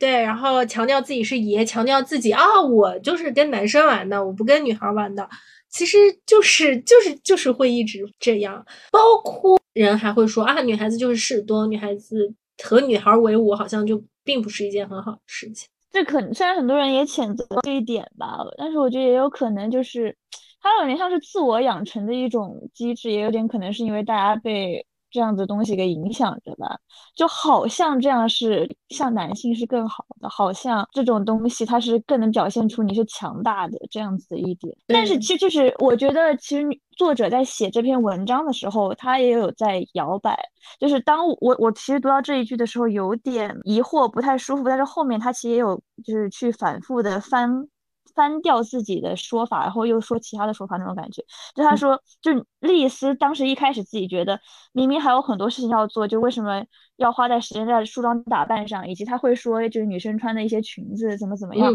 [0.00, 5.28] 对，然后强调自己是爷，强调自己啊，我就是跟男生玩的，我不跟女孩玩的，
[5.68, 12.34] 其实就是就是就是会一直这样，包括人还会说啊，女孩子就是事多，女孩子
[12.64, 15.68] 和女孩为伍好像就并不是一件很好的事情。
[15.92, 20.16] 这可虽然很多人也谴责这一点吧，但是我觉得也有可能就是。
[20.62, 26.78] 它有点像是自我养成的一种机制，也有点可能是因为大家被这样子东西给影响着吧。
[27.14, 34.74] 就好像这样是像男性是更好的，好像这种东西它是更能表现出你是强大的这样子的一点。
[34.86, 40.38] 但是其实就是我觉得，其实作者在写这篇文章的时候，他也有在摇摆。
[40.78, 44.64] 就是当我我其实读到这一句的时候，有点疑惑，不太舒服。
[44.64, 47.68] 但是后面他其实也有就是去反复的翻。
[48.14, 51.22] 翻掉自己的说法，然后又说其他的说法那种感觉。
[51.54, 54.40] 就他说，就莉莉丝当时一开始自己觉得
[54.72, 56.64] 明明还有很多事情要做，就为什么
[56.96, 61.74] 要花在时间在梳妆打扮上，以及他会说就是女生穿的一些裙子怎么怎么样。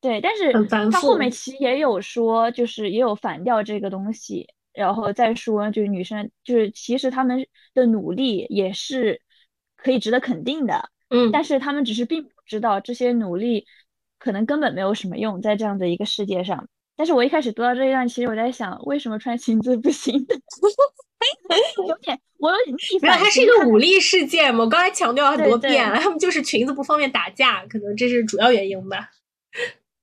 [0.00, 0.52] 对，但是
[0.90, 9.20] 他后面其实也有说，就是也有反掉这个东西，然后再说就是女生就是其实他们的努力也是
[9.76, 10.90] 可以值得肯定的。
[11.08, 13.66] 嗯，但是他们只是并不知道这些努力
[14.22, 16.68] 可能根本没有什么用，在这样的一个世界上。
[16.96, 20.14] 但是我一开始读到这一段，其实我在想，为什么穿裙子不行？
[21.88, 23.18] 有点，我有点逆反。
[23.18, 29.08] 它是一个武力事件嘛，我刚才强调很多遍了，他们就是裙子不方便打架，可能这是主要原因吧。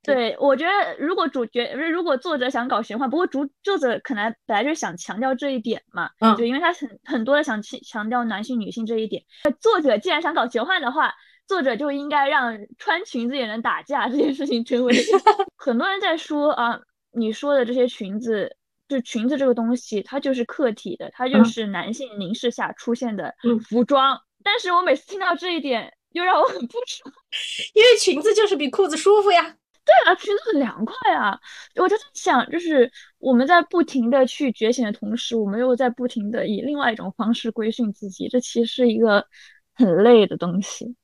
[0.03, 9.23] 对，我觉得如果主角不是如果作者想搞玄幻，不过主作者可能本来就是想强调这一点嘛，嗯，就因为他很很多的想强强调男性女性这一点。
[9.61, 11.13] 作者既然想搞玄幻的话，
[11.49, 14.95] 作者就应该让穿裙子也能打架这件事情成为。
[15.57, 16.79] 很多人在说啊，
[17.11, 18.55] 你说的这些裙子，
[18.87, 23.33] 就裙子这个东西，它就是客体的，它就是男性凝视下出现的
[23.67, 24.15] 服装。
[24.43, 27.11] 但是我每次听到这一点，又让我很不爽，
[27.73, 29.41] 因为裙子就是比裤子舒服呀。
[29.41, 31.39] 对啊，裙子很凉快啊！
[31.77, 39.25] 我就在想，就是我们在不停的去觉醒的同时，我们又在不停的以另外一种方式规训自己，这其实是一个
[39.73, 40.95] 很累的东西。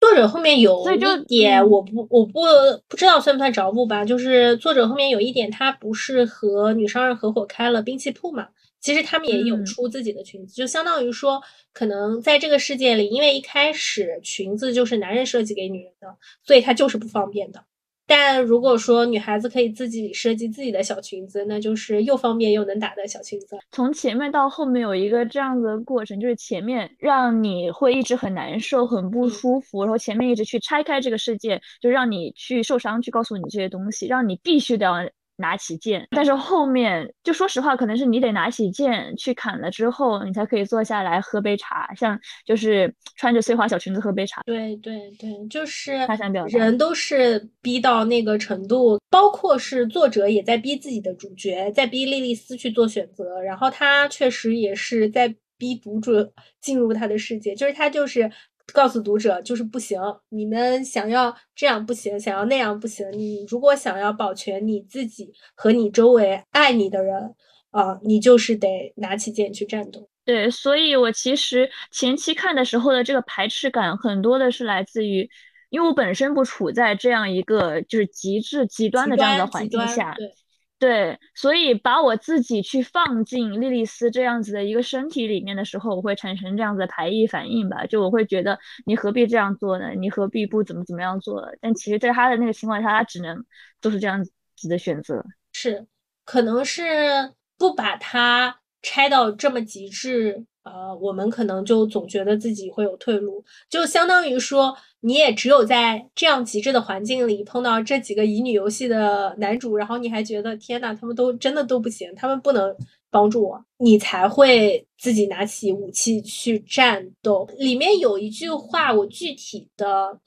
[0.00, 2.40] 作者后面有一点，我不我不
[2.88, 4.02] 不知道算不算着步吧？
[4.04, 8.48] 就是作者后面有一点，他不是和女商人合伙开了兵器铺嘛？
[8.80, 11.42] 其实他们也有出自己的裙子，就相当于说，
[11.74, 17.62] 可能在这个世界里，因为一开始裙子就是男人设计给女人的，所以它就是不方便的。
[18.10, 23.56] 但如果说女孩子可以自己设计自己的小裙子，那就是又方便又能打的小裙子。
[23.70, 35.08] 从前面到后面有一个这样子的过程，就是前面让你会一直很难受、很不舒服，然后前面一直去拆开这个世界，就让你去受伤，去告诉你这些东西，让你必须得要。
[35.40, 44.42] 拿起剑，但是后面就说实话，可能是你得拿起剑去砍了之后，你才可以坐下来喝杯茶，像就是穿着碎花小裙子喝杯茶。
[44.46, 58.30] 对对对，就是他想表达，人都是逼到那个程度，包括是作者也在逼自己的主角，在逼莉莉丝去做选择，然后他确实也是在逼读者进入他的世界，就是他就是。
[58.72, 63.06] 告诉读者就是不行，你们想要这样不行，想要那样不行。
[63.12, 67.34] 你如果想要保全你自己和你周围爱你的人
[67.70, 70.08] 啊，你就是得拿起剑去战斗。
[70.24, 75.28] 对，所以我其实前期看的时候的这个排斥感，很多的是来自于，
[75.70, 80.14] 因为我本身不处在这样一个就是极致极端的这样的环境下。
[80.16, 80.32] 对，
[80.80, 87.84] 对所以把我自己去放进莉莉丝这样子的一个身体里面的时候，我会产生这样子的排异反应吧？
[87.84, 89.90] 就我会觉得你何必这样做呢？
[89.90, 91.46] 你何必不怎么怎么样做？
[91.60, 93.44] 但其实，在他的那个情况下，他只能
[93.82, 94.24] 都是这样
[94.56, 95.22] 子的选择。
[95.52, 95.86] 是，
[96.24, 100.46] 可能是不把它拆到这么极致。
[100.62, 112.76] 呃，我们可能就总觉得自己会有退路，就相当于说，你也只有在这样极致的环境里碰到这几个乙女游戏的男主，然后你还觉得天呐，他们都真的都不行，他们不能
[113.10, 117.48] 帮助我，你才会自己拿起武器去战斗。
[117.58, 120.18] 里面有一句话，我具体的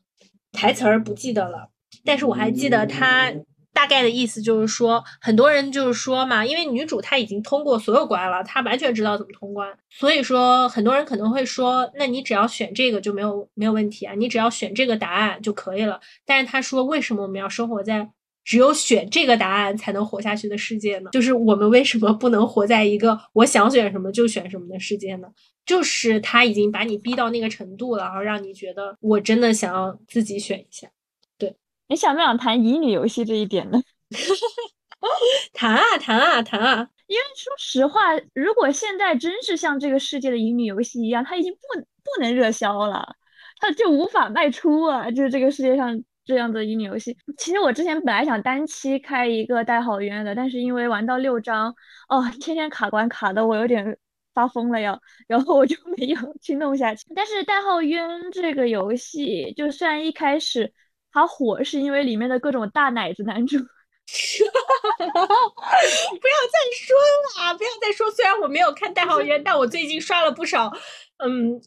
[0.52, 1.69] 台词儿不记得了，
[2.04, 3.32] 但是我还记得他。
[3.74, 16.00] 大概的意思就是说，很多人就是说嘛，因为女主她已经通过所有关了，她完全知道怎么通关，所以说很多人可能会说，那你只要选这个就没有没有问题啊，你只要选这个答案就可以了。
[16.26, 18.10] 但是他说，为什么我们要生活在
[18.46, 21.10] 只有选这个答案才能活下去的世界呢？
[21.12, 25.28] 就是我们为什么不能活在一个我想选什么就选什么的世界呢？
[25.66, 30.90] 就是他已经把你逼到那个程度了，然后让你觉得我真的想要自己选一下。
[31.88, 33.82] 你想不想谈乙女游戏这一点呢？
[35.54, 36.88] 谈啊谈啊谈啊！
[37.08, 43.15] 因为说实话，如果现在真是像这个世界的乙女游戏一样，它已经不不能热销了，
[43.60, 45.12] 它就无法卖出啊！
[45.12, 47.17] 就是这个世界上这样的乙女游戏。
[47.38, 51.76] 其实我之前本来想单期开一个代号渊的，但是因为玩到六章，
[52.08, 53.98] 哦，天天卡关卡的我有点
[54.34, 57.06] 发疯了要，然后我就没有去弄下去。
[57.13, 60.74] 但是代号渊这个游戏，就虽然一开始。
[61.13, 63.67] 他火是因为里面的各种大奶子男主， 不要
[65.07, 66.95] 再说
[67.38, 68.11] 了，不要再说。
[68.11, 70.72] 虽然我没有看《代号渊》，但我最近刷了不少，
[71.20, 71.61] 嗯，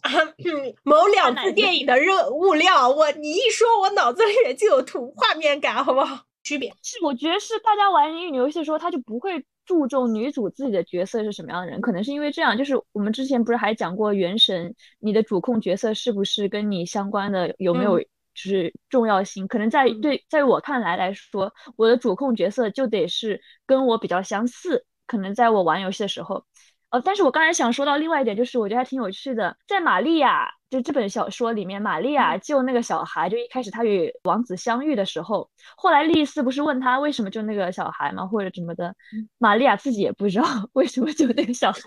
[0.82, 2.90] 某两部电影的热物料。
[2.90, 6.24] 我你一说，我脑子里面就有图画面感，好不好？
[6.42, 12.56] 区别是，我觉得是大家玩乙女游戏的时候，他就不会注重女主自己的角色是什么样的人，可能是因为这样。
[12.56, 14.70] 就是我们之前不是还讲过《原神》，
[15.00, 18.00] 你的主控角色是不是跟你相关的，有没有？
[18.36, 24.84] 就是重要性，可能在对在我看来来说，我的主控角色就得是跟我比较相似。
[25.06, 26.44] 可能在我玩游戏的时候，
[26.90, 38.92] 呃，但是我刚才想说到另外一点，就是我觉得还挺有趣的，在玛利亚就这本小说里面，玛利亚救那个小孩，就一开始她与王子相遇的时候，后来丽丝不是问他为什么救那个小孩吗，或者什么的，
[39.38, 41.80] 玛利亚自己也不知道 为什么救那个小孩，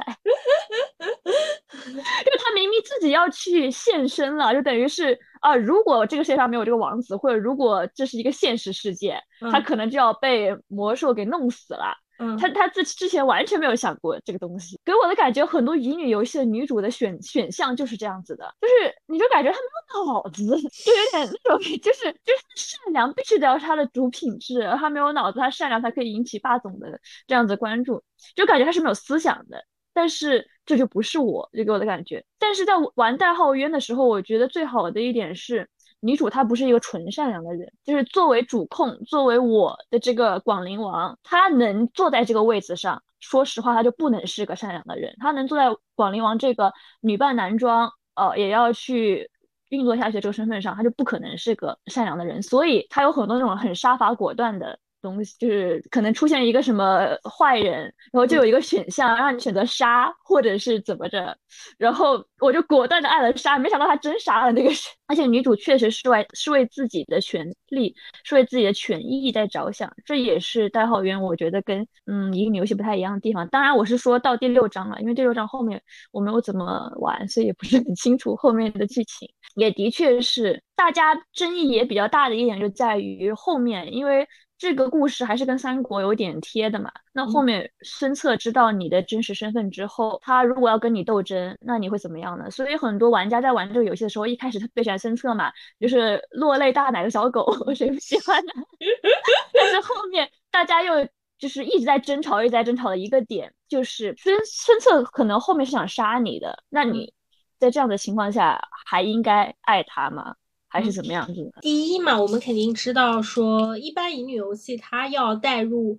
[1.26, 1.34] 因
[1.96, 9.20] 为他明明自己要去献身了，就等于是啊，如果这个世界上没有这个王子，或者如果这是一个现实世界，
[9.52, 11.96] 他可能就要被魔兽给弄死了。
[12.22, 20.44] 嗯他他之之前完全没有想过这个东西，给我的感觉很多乙女游戏的女主的选选项就是这样子的，就是你就感觉她没有脑子，
[20.84, 28.04] 就有点那种，就是就是善良必须得要是她的主品质，她没有脑子，她善良才可以引起霸总的这样子关注，
[28.36, 29.64] 就感觉她是没有思想的。
[29.94, 32.24] 但是这就不是我，就给我的感觉。
[32.38, 35.68] 但是在玩代号鸢的时候，我觉得最好的一点是。
[36.02, 45.14] 女主她不是一个纯善良的人，就是作为主控，作为我的这个广陵王，她能坐在这个位子上，说实话，她就不能是个善良的人。
[45.20, 49.30] 她能坐在广陵王这个女扮男装，呃，也要去
[49.68, 52.42] 运作下去这个身份上，她就不可能是个善良的人。
[52.44, 54.80] 所以她有很多那种很杀伐果断的。
[55.02, 61.36] 东西就是可能出现一个什么坏人，然后就有一个选项让你选择杀，或者是怎么着，
[61.78, 64.78] 然后我就果断的按了杀，没想到他真杀了那个人，
[65.08, 73.48] 而且女主确实是为是为自己的权利，是为自己的权益在着想，这也是代号渊我觉得跟嗯乙女游戏不太一样的地方。
[73.50, 75.82] 当然我是说到第六章了，因为第六章后面
[76.12, 79.30] 我没有怎么玩，所以也不是很清楚后面的剧情。
[79.56, 84.28] 也的确是大家争议也比较大的一点就在于后面，因为。
[84.60, 86.92] 这个故事还是跟三国有点贴的嘛。
[87.14, 92.52] 那后面孙策知道你的真实身份之后，他如果要跟你斗争，那你会怎么样呢？
[92.52, 95.50] 所以很多玩家在玩这个游戏的时候，一开始特别喜欢孙策嘛，
[95.80, 98.52] 就是落泪大奶的小狗， 谁不喜欢呢？
[99.54, 101.08] 但是后面大家又
[101.38, 107.14] 就是一直在争吵，一直在争吵的一个点，就是孙孙策可能后面是想杀你的，那你
[107.60, 110.36] 在这样的情况下还应该爱他吗？
[110.70, 111.52] 还是怎么样子？
[111.62, 115.98] 第一嘛，我们肯定知道说，一般乙女游戏它要带入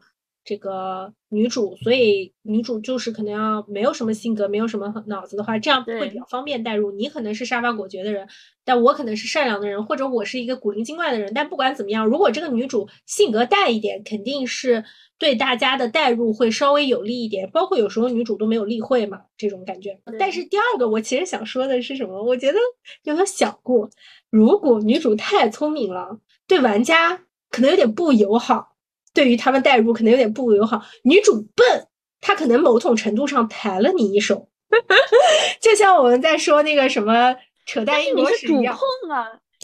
[0.50, 6.90] 这个女主，所以女主就是可能要没有什么性格，没有什么脑子的话，这样会比较方便带入。
[6.90, 8.26] 你可能是杀伐果决的人，
[8.64, 11.30] 但我可能是善良的人，或者我是一个古灵精怪的人。
[11.32, 14.84] 但不管怎么样，如果这个女主性格带一点，肯定是
[15.20, 17.48] 对大家的带入会稍微有利一点。
[17.52, 20.00] 包括有时候女主都没有例会嘛，这种感觉。
[20.18, 22.20] 但是第二个，我其实想说的是什么？
[22.24, 22.58] 我觉得
[23.04, 23.88] 有没有想过？
[24.30, 28.69] 如果女主太聪明了，对玩家可能有点不友好，
[29.12, 30.82] 对于他们代入可能有点不友好。
[31.04, 31.88] 女主笨，
[32.20, 34.48] 她可能某种程度上抬了你一手，
[35.60, 37.34] 就像我们在说那个什么
[37.66, 38.78] 扯淡一模史一样。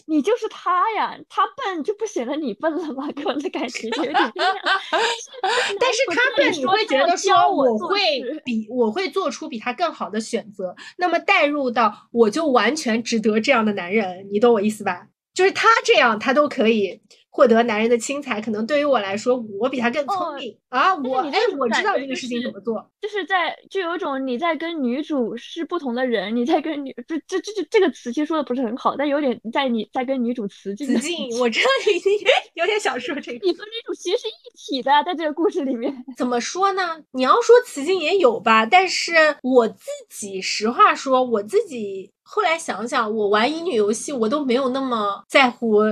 [0.09, 3.09] 你就是他呀，他笨就不显得你笨了吗？
[3.17, 4.15] 给我的感觉有点。
[4.15, 15.09] 但是他笨，你会觉得说我会比我会做出比他更好的选择，那么带入到我就完全值得这样的男人，你懂我意思吧？
[15.35, 17.01] 就是他这样，他都可以。
[17.37, 20.95] 获得男人的青睐，可能对于我来说，我比他更聪明啊！
[20.95, 30.87] 我哎，我知道这个事情怎么做，就是在就有种你在跟女主是不同的人，你在跟女这这这这这个词其实说的不是很好，但有点在你在跟女主雌竞。
[30.87, 33.47] 雌竞，我知道你有点想说这个。
[33.47, 35.95] 你和女主其实是一体的，在这个故事里面。
[36.17, 37.03] 怎么说呢？
[37.11, 39.13] 你要说雌竞也有吧，但是
[39.43, 45.83] 我自己实话说，我自己后来想想，我玩乙女游戏，我都没有那么在乎。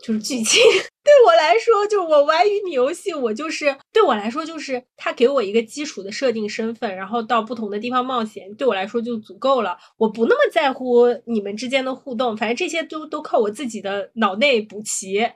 [0.00, 0.60] 就是剧情
[1.04, 9.76] 对我来说，就我玩乙女游戏，我就是对我来说，就是他给我一个基础的设定身份，然后到不同的地方冒险，对我来说就足够了。
[9.96, 15.26] 我不那么在乎你们之间的互动，反正这些都都靠我自己的脑内补齐。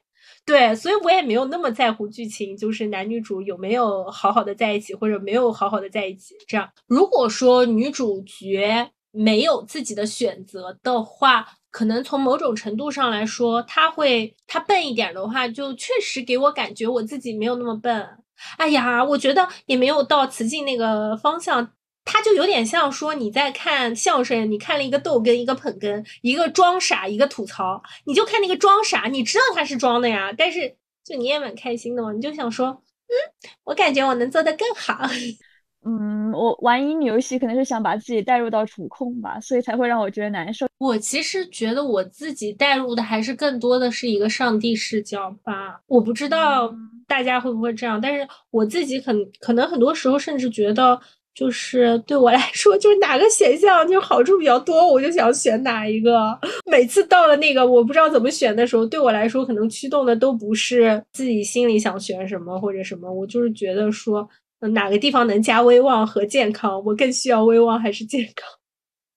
[0.44, 6.34] 对，所以我也没有那么在乎剧情，就是男女主有没有好好的在一起，或者没有好好的在一起。
[6.46, 11.46] 这样，如果说女主角没有自己的选择的话。
[11.72, 18.18] 可能从某种程度上来说，他会他笨一点的话，就确实给我感觉我自己没有那么笨。
[18.58, 21.72] 哎呀，我觉得也没有到雌竞那个方向，
[22.04, 33.14] 他就有点像说你在看相声，你看了一个逗哏，一个捧哏，一个装傻，一个吐槽，你就看那个装傻，你知道他是装的呀，但是就你也蛮开心的嘛，你就想说，嗯，
[33.64, 35.00] 我感觉我能做得更好。
[35.84, 40.66] 嗯，我玩乙女游戏可能是想把自己带入到主控吧，所以才会让我觉得难受。
[40.78, 45.80] 我其实觉得我自己带入的还是更多的是一个上帝视角吧。
[45.86, 46.72] 我不知道
[47.06, 50.98] 大家会不会这样，但是我自己很可能很多时候甚至觉得
[51.34, 56.38] 就是对我来说，就是哪个选项就好处比较多，我就想选哪一个。
[56.70, 64.28] 每次到了那个我不知道怎么选的时候，对我来说可能驱动的都不是自己心里想选什么或者什么，我就是觉得说
[64.68, 68.48] 哪个地方能加威望和健康，我更需要威望还是健康？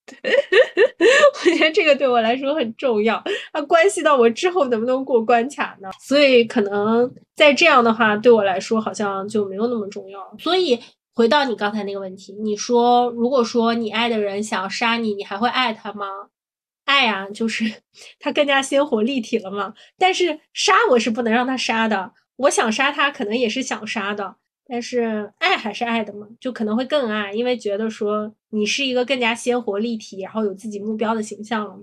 [0.05, 3.23] 对， 我觉得这个对我来说很重要，
[3.53, 5.89] 它关系到我之后能不能过关卡呢？
[5.99, 10.35] 所以可能在这样的话，对我来说好像就没有那么重要。
[10.39, 10.79] 所以。
[11.17, 16.05] 回到你刚才那个问题，你说如果说你爱的人想要杀你，你还会爱他吗？
[16.83, 17.63] 爱啊，就是
[18.19, 19.73] 他更加鲜活立体了嘛。
[19.97, 24.35] 但是杀我是不能让他杀的，我想杀他可能也是想杀的，
[24.67, 31.79] 但是爱还是爱的嘛，就可能会更爱，因为觉得说你是一个更加鲜活立体，然后有自己目标的形象了。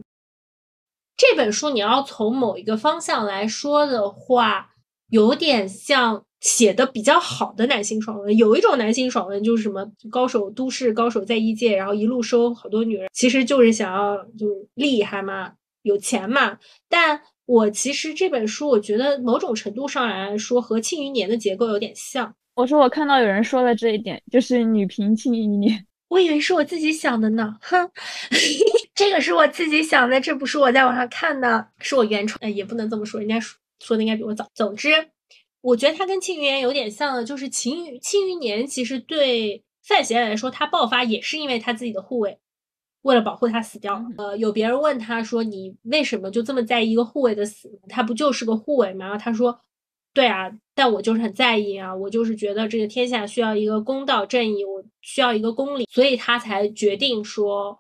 [1.17, 4.71] 这本书你要从某一个方向来说的话，
[5.09, 6.25] 有点像。
[6.43, 15.53] 写的比较好的男性爽文，有一种男性爽文就是什么高手都市高手在异界，然后一路收好多女人，其实就是想要就是厉害嘛，
[15.83, 16.59] 有钱嘛。
[16.89, 22.35] 但我其实这本书，我觉得某种程度上来说和《庆余年》的结构有点像。
[22.55, 25.79] 我说我看到有人说了这一点，就是女频《庆余年》，
[26.09, 27.57] 我以为是我自己想的呢。
[27.63, 27.91] 哼，
[28.95, 32.53] 这个是我自己想的，这不是我在网上看的，是我原创。
[32.53, 34.49] 也不能这么说，人家说说的应该比我早。
[34.55, 34.91] 总之。
[35.63, 42.37] 我觉得它跟庆余年有点像的，就是庆余庆余年其实对范闲来说，他爆发也是因为他自己的护卫，
[43.03, 44.05] 为了保护他死掉了。
[44.19, 47.71] 呃，有别人问他说：“你为什么就这么在意一个护卫的死？
[47.89, 49.57] 他不就是个护卫吗？”然后他说
[50.15, 57.79] ：“对啊，但我就是很在意啊，我就是觉得这个天下需要一个公道正义，我需要一个公理，所以他才决定说，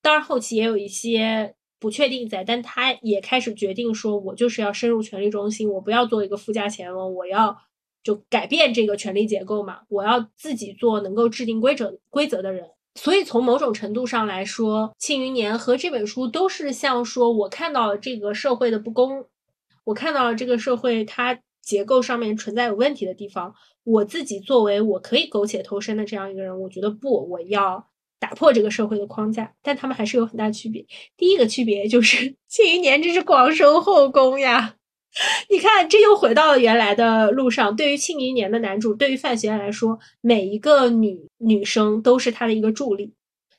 [0.00, 7.58] 当然后期也有一些。”不确定在，但他也开始决定说，我就是要深入权力中心，我不要做一个富家钱翁，我要
[8.04, 12.70] 就改变这个权力结构嘛，我要自己做能够制定规则规则的人。
[12.94, 19.26] 所以从某种程度上来说，《庆余年》和这本书都是像说，我看到了这个社会的不公，
[19.82, 23.54] 我看到了这个社会它结构上面存在有问题的地方，
[23.84, 27.88] 我自己作为我可以苟且偷生的这样一个人，我觉得不，我要。
[28.22, 30.86] 打破这个社会的框架，但他们还是有很大区别。
[31.16, 34.76] 第一个区别就是《庆余年》这是广收后宫呀，
[35.50, 37.74] 你看这又回到了原来的路上。
[37.74, 43.12] 对于《庆余年》的男主，对于范闲来说，每一个女女生都是他的一个助力。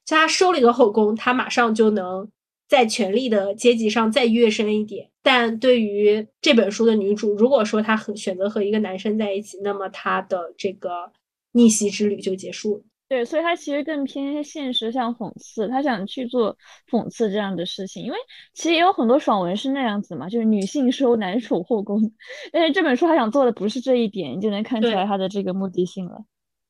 [0.06, 2.30] 就他收了一个后宫，他马上就能
[2.74, 5.08] 在权力的阶级上再跃升一点。
[5.22, 11.12] 但对于这本书的女主，如果说她和选择和一个男生在一起，那么她的这个
[11.52, 12.84] 逆袭之旅就结束了。
[13.08, 16.58] 对，所以她其实更偏现实，像讽刺，她想去做
[16.90, 18.04] 讽刺这样的事情。
[18.04, 18.18] 因为
[18.56, 22.02] 其实也有很多爽文是那样子嘛，就是女性收男宠后宫。
[22.52, 26.26] 但是这本书她想做的不是这一点，你就能看出来她的这个目的性了。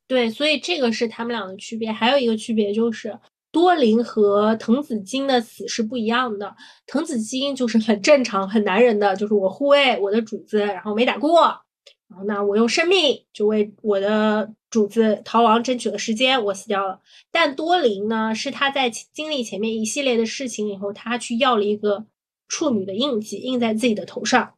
[0.06, 1.89] 对，所以这个是他们俩的区别。
[1.89, 3.18] 还有一个区别就是
[3.54, 6.56] 多林和滕子京的死是不一样的。
[6.88, 11.62] 滕子京就是很正常、很男人的，就是我护卫我的主子，然后没打过。
[12.10, 16.99] 然后呢，我用生命就为我的主子逃亡争取了时间，我死掉了。
[17.32, 22.06] 但多林呢，是他在经历前面一系列的事情以后，他去要了一个
[22.47, 24.56] 处女的印记，印在自己的头上。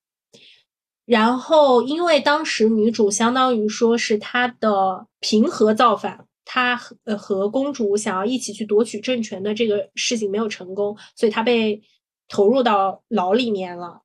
[1.06, 11.82] 然后，因为当时女主相当于说是他的平和造反，他和呃和公主想要一起去夺取政权的这个事情没有成功，所以他被
[12.30, 14.04] 投入到牢里面了。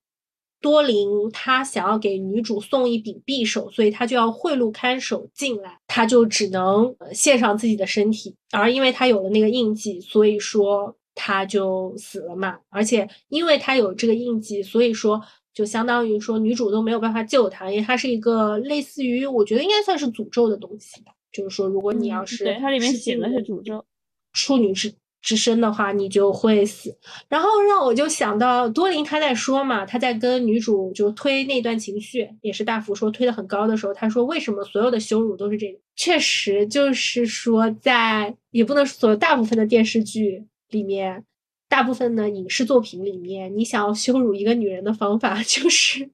[0.62, 8.36] 多林他想要给女主送一柄匕首，所以他就要贿赂看守进来，他就只能献上自己的身体。
[8.50, 12.58] 而因为他有了那个印记，所以说他就死了嘛。
[12.68, 15.18] 而且因为他有这个印记，所以说
[15.54, 21.02] 就相当于说女主都没有办法救他，因为他是一个类似于我觉得应该算是诅咒的东西。
[21.32, 23.84] 就是说，如果你要是对它里面写的是诅咒，
[24.32, 24.92] 处女之。
[25.22, 26.96] 之身的话，你就会死。
[27.28, 35.78] 然后让我就想到多林他在说嘛，他在跟女主就推那段情绪，也是大福说推的很高的时候，他说为什么所有的羞辱都是这个？
[35.94, 41.22] 确实就是说，在也不能说大部分的电视剧里面，
[41.68, 46.08] 大部分的影视作品里面，你想要羞辱一个女人的方法 就是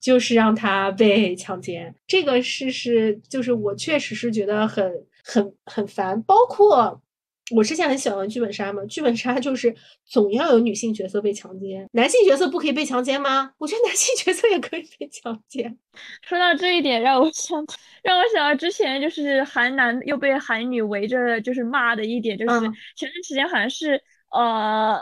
[0.00, 1.94] 就是让他被强奸。
[2.06, 4.90] 这个事是就是我确实是觉得很
[5.22, 7.00] 很很烦，包括。
[7.52, 9.74] 我之前很喜欢剧本杀嘛，剧本杀就是
[10.06, 13.50] 总要有女性角色被强奸，男性角色不可以被强奸吗？
[13.58, 15.76] 我觉得男性角色也可以被强奸。
[16.22, 17.58] 说到这一点，让我想，
[18.04, 22.60] 让我想到之前就是韩男又被韩女围着就是骂的一点，就是
[22.94, 25.00] 前段时间好像是呃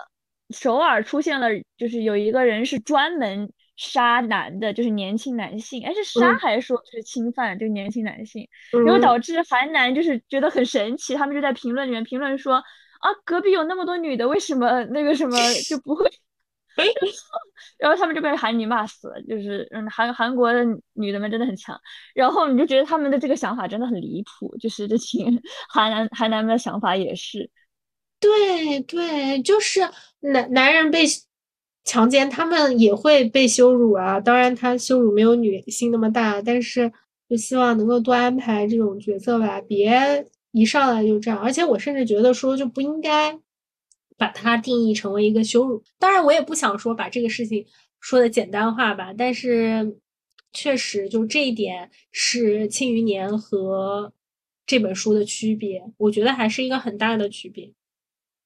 [0.49, 16.05] 首尔出现了，就是有一个人是专门杀男的，就是年轻男性，哎是杀还是说是侵犯，就是年轻男性，然然后导致韩男就是觉得很神奇，他们就在评论里面评论说啊，隔壁有那么多女的，为什么那个什么就不会？
[17.79, 21.81] 然后他们就被韩女骂死了，就是嗯韩韩国的女的们真的很强，
[22.15, 27.51] 然后你就觉得他们的这个想法真的很离谱，就是这群 韩男韩男们的想法也是，
[28.21, 29.81] 对对，就是
[30.21, 31.05] 男男人被
[31.89, 34.21] 强奸，他们也会被羞辱啊。
[34.21, 36.93] 当然，他羞辱没有女性那么大，但是
[37.29, 41.41] 就希望能够多安排这种角色吧，别一上来就这样。
[41.41, 43.41] 而且我甚至觉得说就不应该。
[44.21, 47.65] 把它定义成为一个羞辱，当然我也不想说把这个事情
[48.01, 49.97] 说的简单化吧，但是
[50.53, 54.13] 确实就这一点是《庆余年》和
[54.67, 57.73] 这本书的区别，我觉得还是一个很大的区别。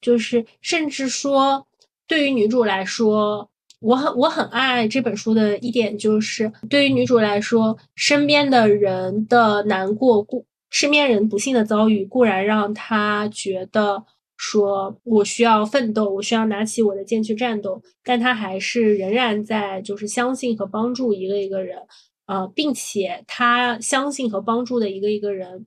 [0.03, 1.67] 就是甚至说，
[2.13, 3.49] 对于女主来说，
[3.81, 14.05] 我很我很爱这本书的一点就是，对于女主来说，身边的人的难过，固身边人不幸的遭遇固然让她觉得。
[14.37, 21.79] 说我需要奋斗，我需要拿起我的剑去战斗，但他还是仍然在就是相信和帮助一个一个人，
[22.27, 25.65] 呃，并且他相信和帮助的一个一个人，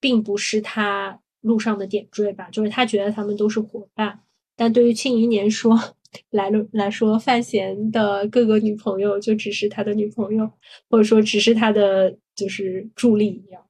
[0.00, 4.20] 并不是他路上的点缀吧，就是他觉得他们都是伙伴。
[4.56, 5.78] 但对于庆余年说
[6.30, 10.50] 来了来说，范闲的各个女朋友就只是他的女朋友，
[10.88, 13.62] 或者说只是他的就是助力一样。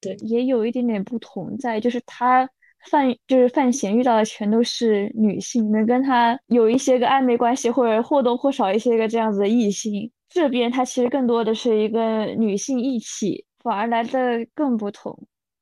[0.00, 2.48] 对，也有一点点不同在，就是他。
[2.90, 10.10] 范就是范闲遇到的全都是女性，能跟他有一些个暧昧关系，或者或多或少一些个这样子的异性。
[10.28, 15.16] 这边他其实更多的是一个女性一起，反而来的更不同。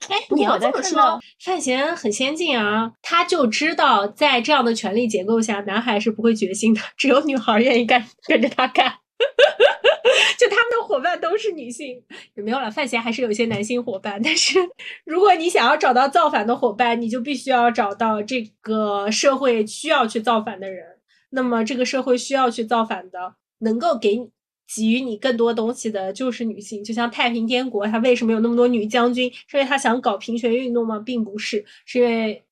[0.08, 8.94] 哎，你要这么说，范闲很先进啊，他就知道在这样的权力结构下，男孩是不会决心的，只有女孩愿意干跟着他干。
[10.38, 12.02] 就他们的伙伴都是女性，
[12.34, 12.70] 也没有了。
[12.70, 14.58] 范闲还是有一些男性伙伴，但是
[15.04, 20.84] 如果你想要找到造反的伙伴，你就必须要找到这个社会需要去造反的人。
[21.30, 24.30] 那么这个社会需要去造反的，能够给你
[24.74, 26.84] 给予你更多东西的就是女性。
[26.84, 29.30] 就像太平天国，它为什么有那么多女将军？
[29.46, 30.98] 是因为他想搞平权运动吗？
[31.04, 32.42] 并不是，是因为。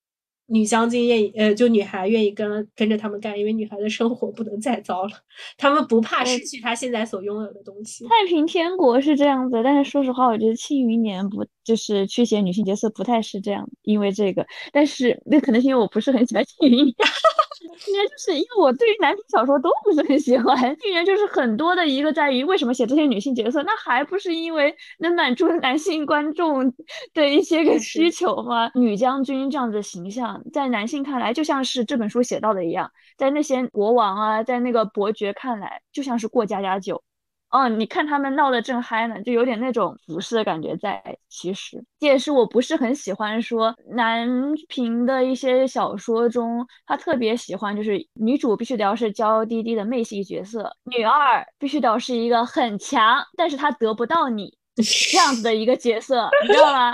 [0.50, 5.10] 女将军愿意，呃，就女孩愿意跟跟着他们干，因为女孩的生活不能再糟了，
[5.58, 8.04] 他们不怕失去她现在所拥有的东西。
[8.04, 16.86] 太平天国是这样子，但是说实话，我觉得《庆余年》不就是去写女性角色不太是这样，因为这个，但是那可能是因为我不是很喜欢《庆余年》。
[17.64, 26.72] 应该就是因为我对于男性小说都不是很喜欢， 竟然就是很多的一个在于为什么写这些女性角色，那还不是因为能满足男性观众
[27.14, 28.70] 的一些个需求吗？
[28.74, 37.02] 女将军这样子的形象，在男性看来就像是这本书写到的一样，在那些国王啊，在那个伯爵看来就像是过家家酒。
[37.50, 41.02] 哦，你看他们闹得正嗨呢，就有点那种俯视的感觉在。
[41.30, 44.28] 其实这也是我不是很喜欢说男
[44.68, 56.92] 频的一些小说中，他特别喜欢就是女主必须得要是娇滴滴的妹系角色，女二必须得要是一个很强，但是她得不到你这样子的一个角色，你知道吗？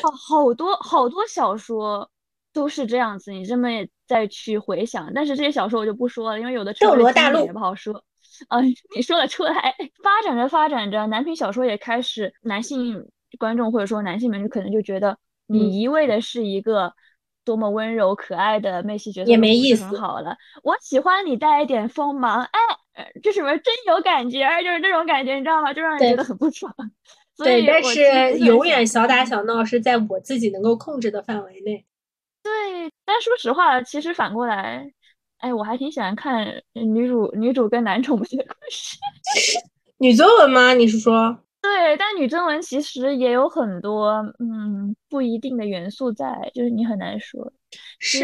[0.00, 2.08] 好，好多好多小说
[2.52, 3.68] 都是这样子，你这么
[4.06, 8.04] 再去回想，但是这些小说我就不说了，因为有的斗罗大陆也不好说。
[8.48, 8.64] 嗯，
[8.94, 9.74] 你说得出来。
[10.02, 13.08] 发展着发展着，男频小说也开始，男性
[13.38, 16.92] 观众或者说男性们就可能就觉得，你一味的是一个
[17.44, 19.98] 多么温柔可爱的妹系角色也没意思。
[19.98, 25.72] 好了，我喜欢你带一点锋芒，哎，这什么真有感觉，就是这种感觉，你知道吗？
[25.72, 26.72] 就让人觉得很不爽。
[27.36, 31.84] 对，但是永远小打小闹是在我自己能够控制的范围内。
[32.42, 34.92] 对，但说实话，其实反过来。
[35.42, 38.36] 哎，我还挺喜欢看女主女主跟男主 的故
[38.70, 38.96] 事，
[39.98, 40.72] 女作文吗？
[40.74, 41.36] 你是说？
[41.62, 47.52] 对，但女真文其实也有很多嗯不一定的元素在，就是你很难说。
[48.00, 48.18] 是，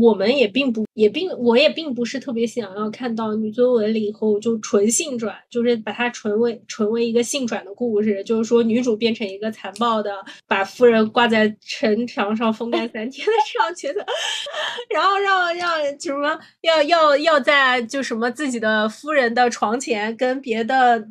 [0.00, 14.06] 我们也并不也并我也并不是特别想要看到女尊文里以后就纯性转，就是把它纯为纯为一个性转的故事，就是说女主变成一个残暴的把夫人挂在城墙上风干三天的这样角色，
[14.94, 21.04] 然后让让什么要要要在就什么自己的夫人的床前跟别的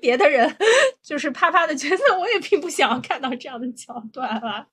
[0.00, 0.56] 别的人
[1.02, 4.66] 就是啪啪的角色，我也并不想要看到这样的桥段了。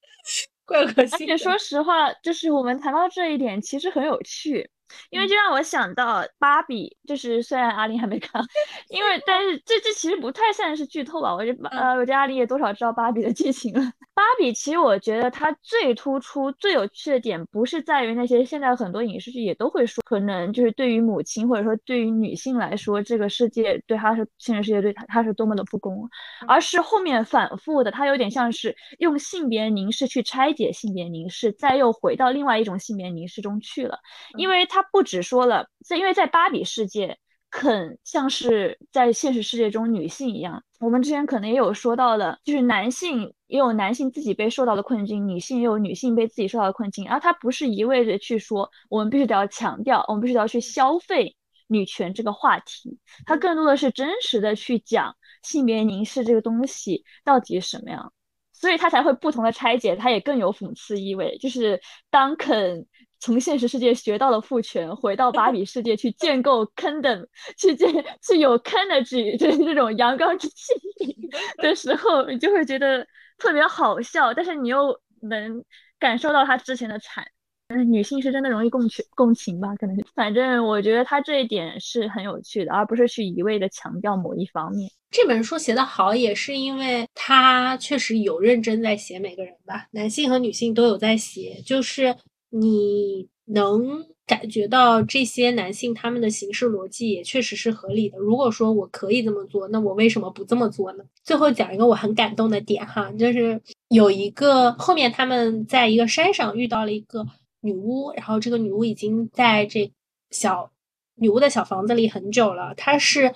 [0.66, 1.14] 怪恶心。
[1.14, 4.70] 而且说实话，就是我们谈到这一点，其实很有趣，
[5.10, 6.98] 因为就让我想到芭比。
[7.08, 8.43] 就是虽然阿林还没看，
[8.89, 11.34] 因为但是这这其实不太算是剧透吧？
[11.34, 13.93] 我觉得呃，我觉得阿林也多少知道芭比的剧情了。
[14.18, 26.09] 芭比其实我觉得它最突出、最有趣的点，不是在于那些现在很多影视剧也都会说，可能就是对于母亲或者说对于女性来说，这个世界对她是现实世界对她她是多么的不公，
[26.47, 33.99] 而是后面反复的，它有点像是用性别凝视去拆解性别凝视，再又回到另外一种性别凝视中去了，
[34.36, 37.15] 因为它不只说了，在因为在芭比世界。
[37.60, 51.36] 很像是在现实世界中女性一样，我们之前可能也有说到的，就是男性也有男性自己被受到的困境，女性也有女性被自己受到的困境，而它不是一味的去说我们必须得要强调，我们必须得要去消费
[51.68, 58.14] 女权这个话题，它更多的是真实的去讲性别凝视这个东西到底是什么样，
[58.53, 62.86] 所以它才会不同的拆解，它也更有讽刺意味，就是当肯。
[63.20, 67.26] 从现实世界学到了父权，回到芭比世界去建构 kingdom，
[67.57, 67.91] 去建
[68.22, 70.74] 去有 energy， 就是这种阳刚之气
[71.57, 73.05] 的时候，你就会觉得
[73.38, 75.63] 特别好笑，但是你又能
[75.99, 77.26] 感受到他之前的惨。
[77.70, 79.76] 嗯，女性是真的容易共情共情吧？
[79.76, 84.89] 可能反正我觉得他这一点是很有趣的，而不是去一味的强调某一方面。
[85.09, 92.15] 这本书写得好，也是因为他确实有认真在写每个人吧，男性和女性都有在写，就是。
[92.50, 98.18] 你能感觉到这些男性他们的行事逻辑也确实是合理的。
[98.18, 101.04] 如果说我可以这么做，那我为什么不这么做呢？
[101.24, 107.26] 最后讲一个我很感动的点哈，就是有一个后面他们在一个山上遇到了一个
[107.62, 109.91] 女巫，然后这个女巫已经在这
[110.32, 110.72] 小
[111.16, 113.34] 女巫的小房子里很久了，她是。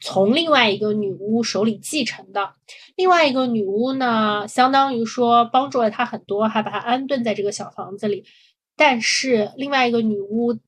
[0.00, 2.54] 从另外一个女巫手里继承的，
[2.96, 8.24] 另外一个女巫呢，相当于说帮助了他很多，还把他安顿在这个小房子里。
[8.76, 10.58] 但是另外一个女巫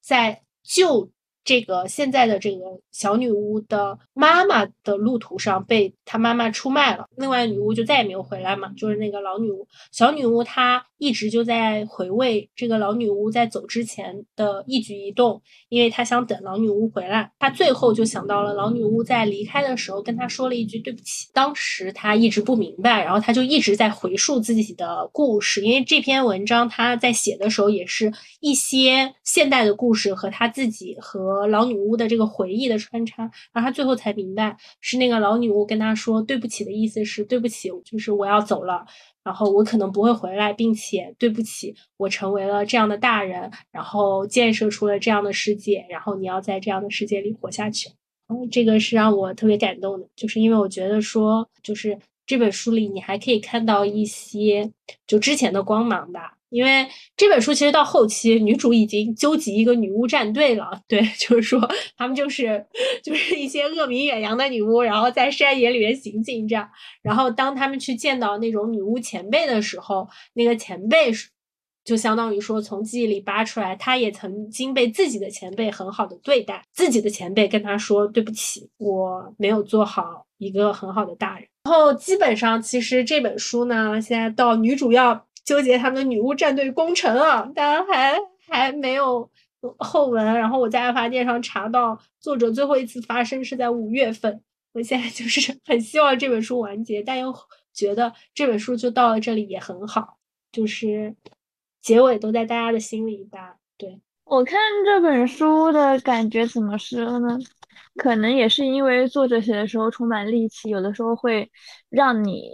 [0.00, 1.10] 在救。
[1.44, 2.58] 这个现在的这个
[2.92, 8.72] 小女巫的妈妈的路途上被她妈妈出卖了，另外女巫就再也没有回来嘛。
[8.76, 17.32] 就是那个老女巫，小女巫她一直就在回味这个老女巫在走之前的一举一动，因为她想等老女巫回来。
[17.40, 31.31] 她最后就想到了老女巫在离开的时候跟她说了一句对不起，当时她一直不明白，然后她就一直在回述自己的故事，因为这篇文章她在写的时候也是一些现代的故事和她自己和。
[31.32, 33.22] 和老女巫的这个回忆的穿插，
[33.52, 38.84] 然后他最后才明白，是那个老女巫跟他说对不起的意思是对不起，就是我要走了，
[39.24, 47.88] 然后我可能不会回来，并且对不起，我成为了这样的大人，然后建设出了这样的世界，然后你要在这样的世界里活下去。
[48.28, 54.70] 嗯，这个是让我特别感动的，就是因为我觉得说，就是这本书里你还可以看到一些
[55.06, 56.38] 就之前的光芒吧。
[56.52, 56.86] 因为
[57.16, 60.70] 这本书其实到后期，女主已经纠集一个女巫战队了。
[60.86, 61.58] 对， 就是说
[61.96, 62.64] 他们就是
[63.02, 66.68] 就是一些恶名远扬的女巫，然后在山野里面行进这样。
[67.02, 71.10] 然后当他们去见到那种女巫前辈的时候，那个前辈
[71.84, 81.48] 就相当于说从记忆里扒出来，他也曾经被自己的前辈很好的对待，自己的前辈跟他说对不起，我没有做好一个很好的大人。
[81.64, 85.26] 然后基本上其实这本书呢，现在到女主要。
[85.44, 88.18] 纠结他们的女巫战队攻城啊，当然还
[88.48, 89.28] 还没有
[89.78, 90.24] 后文。
[90.24, 94.42] 然后我在爱发电上查到，作者最后一次发声是在五月份。
[94.72, 97.34] 我现在就是 很希望这本书完结，但又
[97.74, 100.16] 觉得这本书就到了这里也很好，
[100.50, 101.14] 就是
[101.80, 103.56] 结尾都在大家的心里吧。
[103.76, 107.38] 对我看这本书的感觉怎么说呢？
[107.96, 111.50] 可能也是因为作者写的时候充满戾气，有的时候会
[111.90, 112.48] 让你。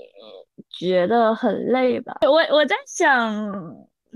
[0.71, 2.17] 觉得很累吧？
[2.23, 3.53] 我我在想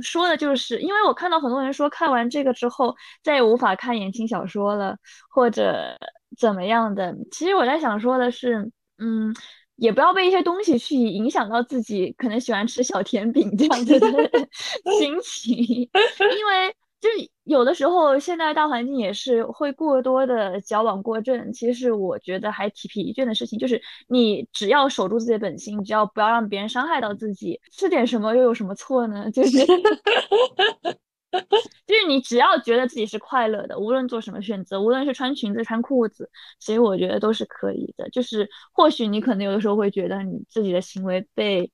[0.00, 4.96] 说的就是，因为我看到很多人说看完这个之后再也无法看言情小说了，
[5.28, 5.96] 或者
[6.38, 7.14] 怎么样的。
[7.30, 9.34] 其实我在想说的是，嗯，
[9.76, 14.08] 也不要被一些东西去影响到自己可能喜欢吃小甜饼这样子的
[14.98, 16.74] 心情，因为。
[17.02, 21.52] 就是有的时候，现在大环境也是会过多的矫枉过正。
[21.52, 29.28] 其实我觉得还挺疲倦的事情，就是你只要守住自己的本心，只要不要让别人伤害到自己，吃点什么又有什么错呢？
[29.34, 29.58] 就是，
[31.84, 36.30] 就是你只要觉得自己是快乐的，无论做什么选择，无论是穿裙子穿裤子，
[36.60, 38.08] 其实我觉得都是可以的。
[38.10, 41.72] 就是或许你可能有的时候会觉得你自己的行为被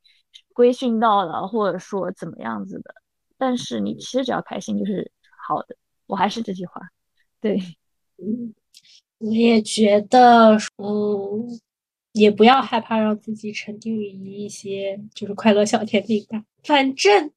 [0.54, 2.94] 规训到了，或者说怎么样子的，
[3.36, 5.12] 但是你其实只要开心就是。
[5.48, 5.74] 好的，
[6.06, 6.78] 我还是这句话，
[7.40, 7.58] 对，
[8.18, 8.54] 嗯，
[9.16, 11.58] 我也觉得，嗯，
[12.12, 16.44] 也不要害怕让自己沉溺于一些就是快乐小甜品吧。
[16.62, 17.32] 反正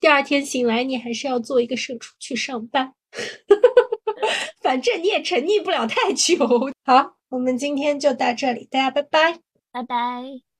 [0.00, 2.94] 第二天醒来，你还是要做一个社畜去上班，
[4.62, 6.34] 反正你也沉溺不了太久。
[6.86, 9.38] 好，我们今天就到这里，大家拜拜，
[9.70, 10.53] 拜拜。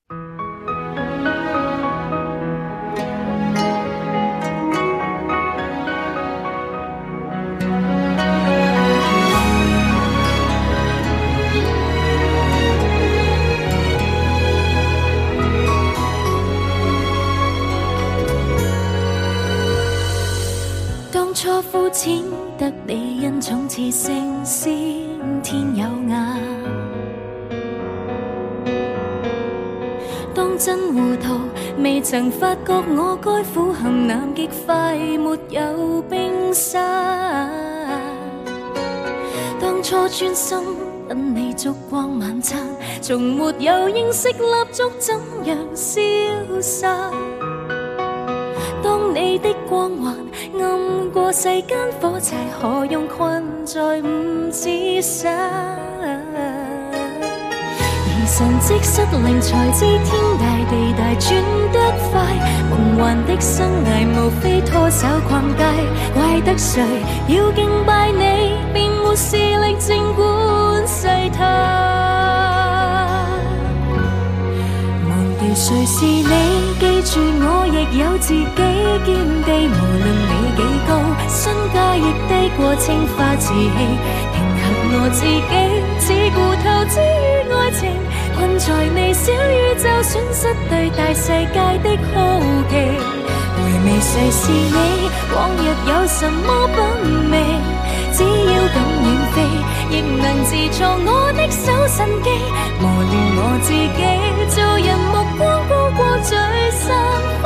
[21.35, 22.23] 初肤浅
[22.57, 24.73] 得你恩宠似星先
[25.43, 26.41] 天有眼。
[30.33, 31.41] 当真糊涂，
[31.83, 37.51] 未曾发觉我该苦行南极快没有冰山。
[39.61, 40.59] 当初专心
[41.09, 42.65] 等你烛光晚餐，
[43.03, 45.17] 从没有认识蜡烛怎
[45.47, 46.01] 样消
[46.61, 47.11] 散。
[48.85, 50.15] 当你的光环
[50.61, 55.79] 暗过世间火柴，何用困在五指山？
[58.07, 61.43] 疑神即失灵，才知天大地大转
[61.73, 61.79] 得
[62.11, 62.13] 快。
[62.71, 65.65] 梦幻的生涯无非拖手逛街，
[66.15, 66.83] 怪得谁
[67.29, 71.45] 要敬拜你，便没视力静管世态。
[75.09, 76.25] 忘掉谁是你，
[76.81, 78.45] 记住我亦有自己
[79.05, 79.09] 见
[79.45, 79.49] 地。
[79.69, 80.91] 无论你几高，
[81.29, 83.77] 身价亦低过青花瓷器。
[84.33, 85.53] 平衡我自己，
[86.01, 87.91] 只顾投资于爱情，
[88.37, 92.15] 困在微小宇宙，损失对大世界的好
[92.71, 92.73] 奇。
[93.57, 96.77] 回味谁是你，往日有什么品
[97.31, 97.35] 味？
[98.13, 99.37] 只要敢远飞，
[99.91, 99.93] 亦
[100.23, 102.31] 能自创我的手神机，
[102.81, 104.01] 磨练我自己。
[104.55, 106.31] 做人目光高过聚
[106.71, 106.83] 散
[107.43, 107.45] 分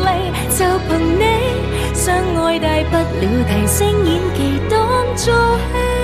[0.00, 0.06] 离，
[0.56, 1.22] 就凭你
[2.08, 5.97] 相爱大不了提升演技当做戏。